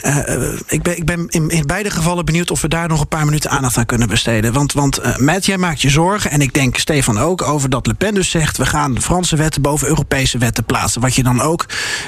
uh, 0.06 0.54
ik 0.68 0.82
ben, 0.82 0.98
ik 0.98 1.06
ben 1.06 1.26
in, 1.28 1.50
in, 1.50 1.66
beide 1.66 1.90
gevallen 1.90 2.26
benieuwd 2.26 2.52
of 2.52 2.62
we 2.62 2.68
daar 2.68 2.88
nog 2.88 3.02
een 3.02 3.08
paar 3.08 3.26
minuten 3.26 3.50
aandacht 3.50 3.78
aan 3.78 3.86
kunnen 3.86 4.08
besteden. 4.08 4.54
Want, 4.54 4.74
want 4.74 5.00
uh, 5.00 5.18
Matt, 5.18 5.46
jij 5.46 5.58
maakt 5.58 5.82
je 5.82 5.90
zorgen, 5.90 6.32
en 6.32 6.42
ik 6.42 6.54
denk 6.54 6.78
Stefan 6.78 7.20
ook, 7.20 7.42
over 7.42 7.70
dat 7.70 7.88
Le 7.88 7.94
Pen 7.94 8.14
dus 8.14 8.30
zegt: 8.30 8.58
we 8.58 8.66
gaan 8.66 9.02
Franse 9.02 9.36
wetten 9.36 9.62
boven 9.62 9.88
Europese 9.88 10.38
wetten 10.38 10.64
plaatsen. 10.64 11.02
Wat 11.02 11.16
je 11.16 11.24
dan 11.24 11.42
ook 11.42 11.66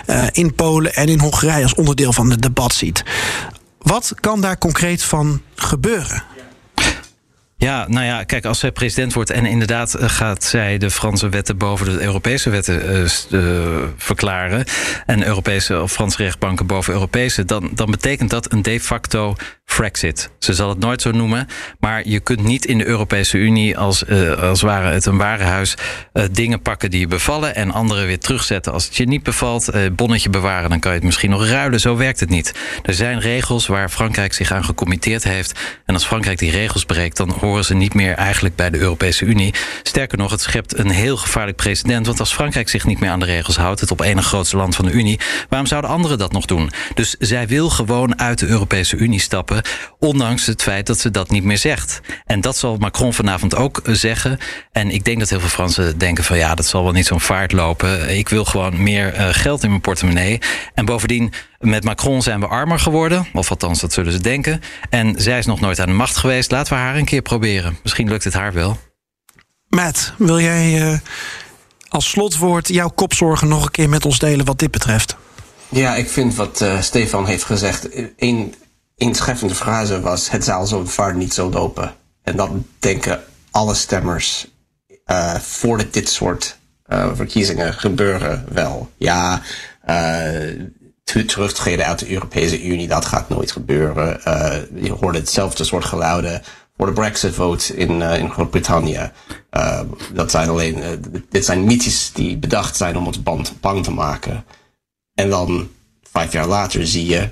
uh, 0.08 0.24
in 0.32 0.54
Polen 0.54 0.96
en 0.96 1.08
in 1.08 1.20
Hongarije 1.20 1.63
als 1.63 1.76
onderdeel 1.76 2.13
van 2.13 2.30
het 2.30 2.42
debat 2.42 2.74
ziet. 2.74 3.04
Wat 3.80 4.13
kan 4.20 4.42
daar 4.42 4.58
concreet 4.58 5.04
van 5.04 5.42
gebeuren? 5.56 6.24
Ja, 7.60 7.86
nou 7.88 8.06
ja, 8.06 8.24
kijk, 8.24 8.45
als 8.45 8.60
zij 8.60 8.72
president 8.72 9.13
wordt 9.13 9.30
en 9.30 9.45
inderdaad 9.45 9.93
eh, 9.93 10.10
gaat 10.10 10.43
zij 10.43 10.78
de 10.78 10.91
Franse 10.91 11.30
wetten 11.30 11.58
boven 11.58 11.86
de 11.86 12.04
Europese 12.04 12.50
wetten 12.50 12.91
uh, 12.91 13.06
uh, 13.30 13.78
verklaren. 13.98 14.65
En 15.06 15.26
Europese 15.28 15.82
of 15.82 15.91
Franse 15.91 16.24
rechtbanken 16.24 16.65
boven 16.65 16.93
Europese, 16.93 17.45
dan, 17.45 17.69
dan 17.74 17.91
betekent 17.91 18.30
dat 18.30 18.52
een 18.52 18.62
de 18.62 18.80
facto 18.80 19.36
Frexit. 19.65 20.30
Ze 20.39 20.54
zal 20.54 20.69
het 20.69 20.80
nooit 20.80 21.02
zo 21.02 21.12
noemen, 21.12 21.48
maar 21.80 22.08
je 22.08 22.19
kunt 22.19 22.43
niet 22.43 22.65
in 22.65 22.78
de 22.78 22.86
Europese 22.86 23.38
Unie 23.38 23.78
als, 23.78 24.04
uh, 24.04 24.41
als 24.41 24.62
ware 24.62 24.89
het 24.89 25.06
een 25.06 25.17
warenhuis 25.17 25.76
uh, 26.13 26.24
dingen 26.32 26.62
pakken 26.62 26.89
die 26.89 27.00
je 27.00 27.08
bevallen 27.08 27.56
en 27.56 27.72
andere 27.72 28.06
weer 28.06 28.19
terugzetten 28.19 28.74
als 28.74 28.86
het 28.86 28.95
je 28.95 29.06
niet 29.06 29.24
bevalt. 29.24 29.72
Bonnetje 29.95 30.30
bewaren, 30.30 30.69
dan 30.69 30.80
kan 30.80 30.91
je 30.91 30.98
het 30.98 31.06
misschien 31.06 31.30
nog 31.30 31.48
ruilen. 31.48 31.80
Zo 31.80 31.98
werkt 31.98 32.19
het 32.19 32.30
niet. 32.30 32.54
Er 32.84 32.93
zijn 32.93 33.19
regels 33.19 33.67
waar 33.67 33.89
Frankrijk 33.89 34.34
zich 34.34 34.52
aan 34.52 34.63
gecommitteerd 34.63 35.24
heeft. 35.24 35.60
En 35.86 35.93
als 35.93 36.06
Frankrijk 36.06 36.39
die 36.39 36.52
regels 36.52 36.86
breekt, 36.86 37.17
dan 37.17 37.32
horen 37.50 37.66
ze 37.66 37.74
niet 37.74 37.94
meer 37.94 38.14
eigenlijk 38.14 38.56
bij 38.56 38.70
de 38.70 38.78
Europese 38.78 39.26
Unie. 39.26 39.54
Sterker 39.84 40.18
nog, 40.18 40.32
het 40.32 40.42
schept 40.42 40.78
een 40.78 40.90
heel 40.90 41.18
gevaarlijk 41.18 41.58
precedent. 41.58 42.06
Want 42.06 42.20
als 42.20 42.34
Frankrijk 42.34 42.70
zich 42.70 42.86
niet 42.86 43.00
meer 43.00 43.10
aan 43.10 43.20
de 43.20 43.26
regels 43.26 43.58
houdt, 43.58 43.80
het 43.80 43.92
op 43.92 44.02
enig 44.02 44.26
grootste 44.26 44.58
land 44.58 44.76
van 44.76 44.86
de 44.86 44.92
Unie, 44.92 45.20
waarom 45.50 45.68
zouden 45.68 45.90
anderen 45.90 46.18
dat 46.18 46.32
nog 46.32 46.46
doen? 46.46 46.72
Dus 46.94 47.16
zij 47.20 47.48
wil 47.48 47.70
gewoon 47.70 48.20
uit 48.20 48.40
de 48.40 48.48
Europese 48.48 48.98
Unie 48.98 49.20
stappen. 49.20 49.62
Ondanks 50.00 50.46
het 50.46 50.62
feit 50.62 50.88
dat 50.88 51.00
ze 51.00 51.12
dat 51.12 51.30
niet 51.30 51.44
meer 51.44 51.58
zegt. 51.58 52.02
En 52.26 52.42
dat 52.42 52.58
zal 52.58 52.78
Macron 52.78 53.14
vanavond 53.14 53.56
ook 53.56 53.82
zeggen. 53.84 54.40
En 54.72 54.90
ik 54.90 55.04
denk 55.04 55.20
dat 55.20 55.30
heel 55.30 55.40
veel 55.40 55.50
Fransen 55.50 55.98
denken 55.98 56.24
van 56.24 56.38
ja, 56.38 56.56
dat 56.56 56.66
zal 56.66 56.84
wel 56.84 56.92
niet 56.92 57.06
zo'n 57.06 57.22
vaart 57.22 57.52
lopen. 57.52 58.18
Ik 58.18 58.30
wil 58.30 58.46
gewoon 58.46 58.84
meer 58.84 59.16
uh, 59.16 59.28
geld 59.32 59.64
in 59.64 59.70
mijn 59.70 59.82
portemonnee. 59.82 60.40
En 60.74 60.86
bovendien, 60.86 61.34
met 61.60 61.84
Macron 61.84 62.22
zijn 62.22 62.39
we 62.39 62.48
armer 62.48 62.80
geworden. 62.80 63.28
Of 63.34 63.50
althans, 63.50 63.80
dat 63.80 63.93
zullen 63.93 64.12
ze 64.12 64.22
denken. 64.22 64.62
En 64.89 65.22
zij 65.22 65.38
is 65.38 65.45
nog 65.45 65.60
nooit 65.60 65.80
aan 65.80 65.88
de 65.88 65.93
macht 65.93 66.17
geweest. 66.17 66.52
Laten 66.52 66.74
we 66.74 66.80
haar 66.80 66.95
een 66.95 67.06
keer 67.06 67.22
proberen. 67.22 67.78
Misschien 67.84 68.10
lukt 68.10 68.24
het 68.24 68.34
haar 68.34 68.54
wel. 68.54 68.78
Matt, 69.67 70.13
wil 70.17 70.39
jij 70.39 70.91
uh, 70.91 71.00
als 71.88 72.10
slotwoord 72.10 72.67
jouw 72.67 72.89
kopzorgen 72.89 73.48
nog 73.48 73.65
een 73.65 73.72
keer 73.72 73.89
met 73.89 74.06
ons 74.06 74.19
delen 74.19 74.45
wat 74.45 74.60
dit 74.60 74.72
betreft? 74.72 75.15
Ja, 75.69 75.95
ik 75.95 76.10
vind 76.10 76.36
wat 76.36 76.62
uh, 76.62 76.82
Stefan 76.82 77.26
heeft 77.26 77.43
gezegd. 77.43 77.88
Een 78.17 78.56
inscheffende 78.95 79.56
frase 79.56 80.02
was: 80.02 80.30
Het 80.30 80.43
zal 80.43 80.65
zo 80.65 80.86
vaart 80.86 81.15
niet 81.15 81.34
zo 81.34 81.50
lopen. 81.50 81.93
En 82.24 82.36
dat 82.36 82.50
denken 82.80 83.24
alle 83.52 83.74
stemmers 83.74 84.48
uh, 85.06 85.36
voordat 85.36 85.93
dit 85.93 86.10
soort 86.10 86.58
uh, 86.88 87.10
verkiezingen 87.15 87.74
gebeuren 87.74 88.45
wel. 88.50 88.91
Ja, 88.98 89.41
terugtreden 91.26 91.86
uit 91.86 92.00
de 92.00 92.12
Europese 92.12 92.63
Unie, 92.63 92.88
dat 92.88 93.06
gaat 93.06 93.30
nooit 93.30 93.52
gebeuren. 93.52 94.19
je 94.82 94.91
hoorde 94.91 95.17
hetzelfde 95.17 95.63
soort 95.63 95.86
geluiden 95.86 96.41
voor 96.78 96.86
de 96.86 96.93
Brexit-vote 96.93 97.76
in, 97.76 98.02
in 98.02 98.32
Groot-Brittannië. 98.32 99.12
dat 100.13 100.32
zijn 100.32 100.50
alleen, 100.50 101.04
dit 101.30 101.45
zijn 101.45 101.63
mythes 101.63 102.12
die 102.13 102.38
bedacht 102.38 102.78
zijn 102.78 102.98
om 102.98 103.06
ons 103.06 103.24
band, 103.24 103.54
bang 103.62 103.84
te 103.84 103.91
maken. 103.91 104.45
En 105.13 105.30
dan, 105.30 105.69
vijf 106.12 106.32
jaar 106.32 106.48
later, 106.48 106.88
zie 106.88 107.06
je 107.06 107.30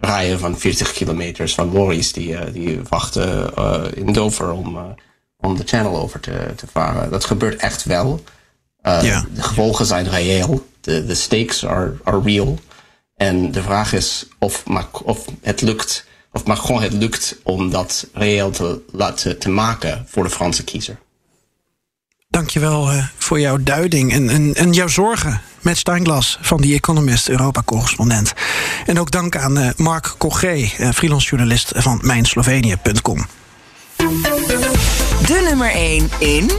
rijen 0.00 0.38
van 0.38 0.58
40 0.58 0.92
kilometers 0.92 1.54
van 1.54 1.72
lorries 1.72 2.12
die, 2.12 2.52
die 2.52 2.80
wachten 2.88 3.54
in 3.94 4.12
Dover 4.12 4.50
om, 4.50 4.96
om 5.36 5.56
de 5.56 5.66
channel 5.66 5.98
over 5.98 6.20
te, 6.20 6.52
te 6.56 6.66
varen. 6.72 7.10
Dat 7.10 7.24
gebeurt 7.24 7.60
echt 7.60 7.84
wel. 7.84 8.24
Ja. 8.82 9.24
De 9.34 9.42
gevolgen 9.42 9.86
zijn 9.86 10.08
reëel. 10.08 10.66
De, 10.80 11.06
de 11.06 11.14
stakes 11.14 11.66
are, 11.66 11.96
are 12.04 12.20
real. 12.22 12.58
En 13.20 13.52
de 13.52 13.62
vraag 13.62 13.92
is 13.92 14.26
of, 14.38 14.62
of 15.04 15.24
het 15.42 15.60
lukt, 15.60 16.06
of 16.32 16.44
Macron 16.44 16.82
het 16.82 16.92
lukt 16.92 17.36
om 17.42 17.70
dat 17.70 18.06
reëel 18.12 18.50
te 18.50 18.82
laten 18.92 19.38
te 19.38 19.48
maken 19.48 20.06
voor 20.08 20.24
de 20.24 20.30
Franse 20.30 20.64
kiezer. 20.64 20.98
Dankjewel 22.28 22.92
uh, 22.92 23.04
voor 23.16 23.40
jouw 23.40 23.56
duiding 23.62 24.12
en, 24.12 24.28
en, 24.28 24.54
en 24.54 24.72
jouw 24.72 24.88
zorgen. 24.88 25.40
Met 25.60 25.78
Steinglas 25.78 26.38
van 26.40 26.60
The 26.60 26.72
Economist, 26.72 27.28
Europa-correspondent. 27.28 28.32
En 28.86 28.98
ook 28.98 29.10
dank 29.10 29.36
aan 29.36 29.58
uh, 29.58 29.70
Mark 29.76 30.14
Cogé, 30.18 30.54
uh, 30.54 30.90
freelance 30.90 31.28
journalist 31.28 31.72
van 31.74 32.00
mijnslovenië.com. 32.02 33.26
De 35.26 35.46
nummer 35.48 35.70
1 35.70 36.08
in... 36.18 36.50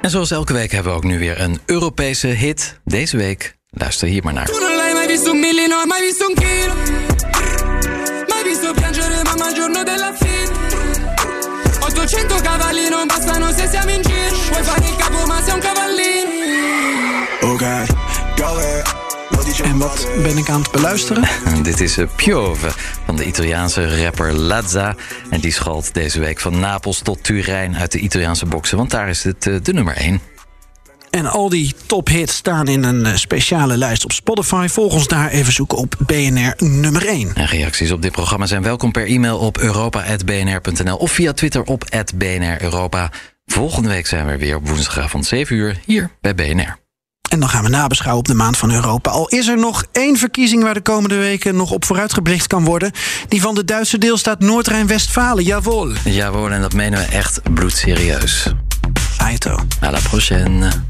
En 0.00 0.10
zoals 0.10 0.30
elke 0.30 0.52
week 0.52 0.72
hebben 0.72 0.92
we 0.92 0.98
ook 0.98 1.04
nu 1.04 1.18
weer 1.18 1.40
een 1.40 1.60
Europese 1.66 2.26
hit. 2.26 2.80
Deze 2.84 3.16
week, 3.16 3.58
luister 3.70 4.08
hier 4.08 4.22
maar 4.22 4.32
naar. 4.32 4.50
Mai 8.28 8.42
visto 8.42 8.72
piangere 8.72 9.22
mamma 9.24 9.52
giorno 9.54 9.82
della 9.82 10.12
fine 10.14 10.50
800 11.80 12.40
cavalli 12.42 12.88
non 12.88 13.06
bastano 13.06 13.52
se 13.52 13.68
siamo 13.68 13.90
in 13.90 14.02
giro 14.02 14.36
Vuoi 14.50 14.62
fare 14.62 14.86
il 14.86 14.96
capo 14.96 15.26
ma 15.26 15.42
sei 15.42 15.54
un 15.54 15.60
cavallino 15.60 16.28
Ok, 17.40 17.62
En 19.62 19.78
wat 19.78 20.08
ben 20.22 20.36
ik 20.36 20.48
aan 20.48 20.60
het 20.60 20.70
beluisteren? 20.70 21.28
Dit 21.62 21.80
is 21.80 21.98
Piove 22.16 22.70
van 23.04 23.16
de 23.16 23.24
Italiaanse 23.24 24.02
rapper 24.04 24.32
Lazza. 24.32 24.94
En 25.30 25.40
die 25.40 25.52
schalt 25.52 25.94
deze 25.94 26.20
week 26.20 26.40
van 26.40 26.60
Napels 26.60 26.98
tot 26.98 27.24
Turijn 27.24 27.76
uit 27.76 27.92
de 27.92 27.98
Italiaanse 27.98 28.46
boksen. 28.46 28.76
Want 28.76 28.90
daar 28.90 29.08
is 29.08 29.24
het 29.24 29.42
de 29.42 29.72
nummer 29.72 29.96
1. 29.96 30.20
En 31.10 31.26
al 31.26 31.48
die 31.48 31.74
tophits 31.86 32.34
staan 32.34 32.68
in 32.68 32.82
een 32.84 33.18
speciale 33.18 33.76
lijst 33.76 34.04
op 34.04 34.12
Spotify. 34.12 34.66
Volg 34.68 34.92
ons 34.92 35.08
daar 35.08 35.30
even 35.30 35.52
zoeken 35.52 35.78
op 35.78 35.96
BNR 36.06 36.54
nummer 36.58 37.06
1. 37.06 37.34
En 37.34 37.46
reacties 37.46 37.90
op 37.90 38.02
dit 38.02 38.12
programma 38.12 38.46
zijn 38.46 38.62
welkom 38.62 38.92
per 38.92 39.06
e-mail 39.06 39.38
op 39.38 39.58
europa.bnr.nl 39.58 40.96
of 40.96 41.12
via 41.12 41.32
Twitter 41.32 41.62
op 41.62 41.84
BNR 42.14 42.62
Europa. 42.62 43.10
Volgende 43.46 43.88
week 43.88 44.06
zijn 44.06 44.26
we 44.26 44.38
weer 44.38 44.56
op 44.56 44.68
woensdagavond 44.68 45.26
7 45.26 45.56
uur 45.56 45.80
hier 45.84 46.10
bij 46.20 46.34
BNR. 46.34 46.78
En 47.30 47.40
dan 47.40 47.48
gaan 47.48 47.62
we 47.62 47.68
nabeschouwen 47.68 48.18
op 48.18 48.28
de 48.28 48.34
maand 48.34 48.56
van 48.56 48.72
Europa. 48.72 49.10
Al 49.10 49.28
is 49.28 49.48
er 49.48 49.58
nog 49.58 49.84
één 49.92 50.16
verkiezing 50.16 50.62
waar 50.62 50.74
de 50.74 50.80
komende 50.80 51.16
weken 51.16 51.56
nog 51.56 51.70
op 51.70 51.84
vooruitgeblikt 51.84 52.46
kan 52.46 52.64
worden. 52.64 52.92
Die 53.28 53.40
van 53.40 53.54
de 53.54 53.64
Duitse 53.64 53.98
deelstaat 53.98 54.40
Noord-Rijn-Westfalen. 54.40 55.44
Jawohl. 55.44 55.94
Jawohl, 56.04 56.52
en 56.52 56.60
dat 56.60 56.72
menen 56.72 56.98
we 56.98 57.04
echt 57.04 57.40
bloedserieus. 57.54 58.52
Aito. 59.18 59.58
À 59.84 59.90
la 59.90 59.98
prochaine. 60.08 60.89